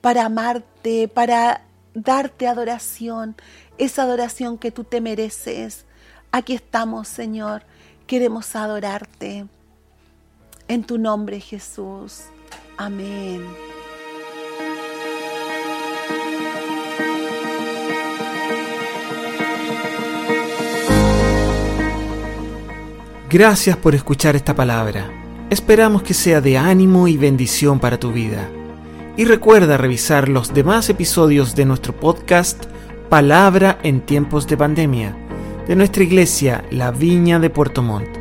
para 0.00 0.26
amarte, 0.26 1.08
para 1.08 1.62
darte 1.94 2.46
adoración, 2.46 3.36
esa 3.78 4.02
adoración 4.02 4.58
que 4.58 4.70
tú 4.70 4.84
te 4.84 5.00
mereces. 5.00 5.84
Aquí 6.32 6.54
estamos, 6.54 7.08
Señor. 7.08 7.62
Queremos 8.06 8.54
adorarte. 8.56 9.46
En 10.70 10.84
tu 10.84 10.98
nombre, 10.98 11.40
Jesús. 11.40 12.26
Amén. 12.76 13.42
Gracias 23.28 23.76
por 23.78 23.96
escuchar 23.96 24.36
esta 24.36 24.54
palabra. 24.54 25.10
Esperamos 25.50 26.04
que 26.04 26.14
sea 26.14 26.40
de 26.40 26.56
ánimo 26.56 27.08
y 27.08 27.16
bendición 27.16 27.80
para 27.80 27.98
tu 27.98 28.12
vida. 28.12 28.48
Y 29.16 29.24
recuerda 29.24 29.76
revisar 29.76 30.28
los 30.28 30.54
demás 30.54 30.88
episodios 30.88 31.56
de 31.56 31.64
nuestro 31.64 31.96
podcast 31.98 32.66
Palabra 33.08 33.80
en 33.82 34.02
tiempos 34.02 34.46
de 34.46 34.56
pandemia 34.56 35.16
de 35.66 35.74
nuestra 35.74 36.04
iglesia, 36.04 36.64
la 36.70 36.92
Viña 36.92 37.40
de 37.40 37.50
Puerto 37.50 37.82
Montt. 37.82 38.19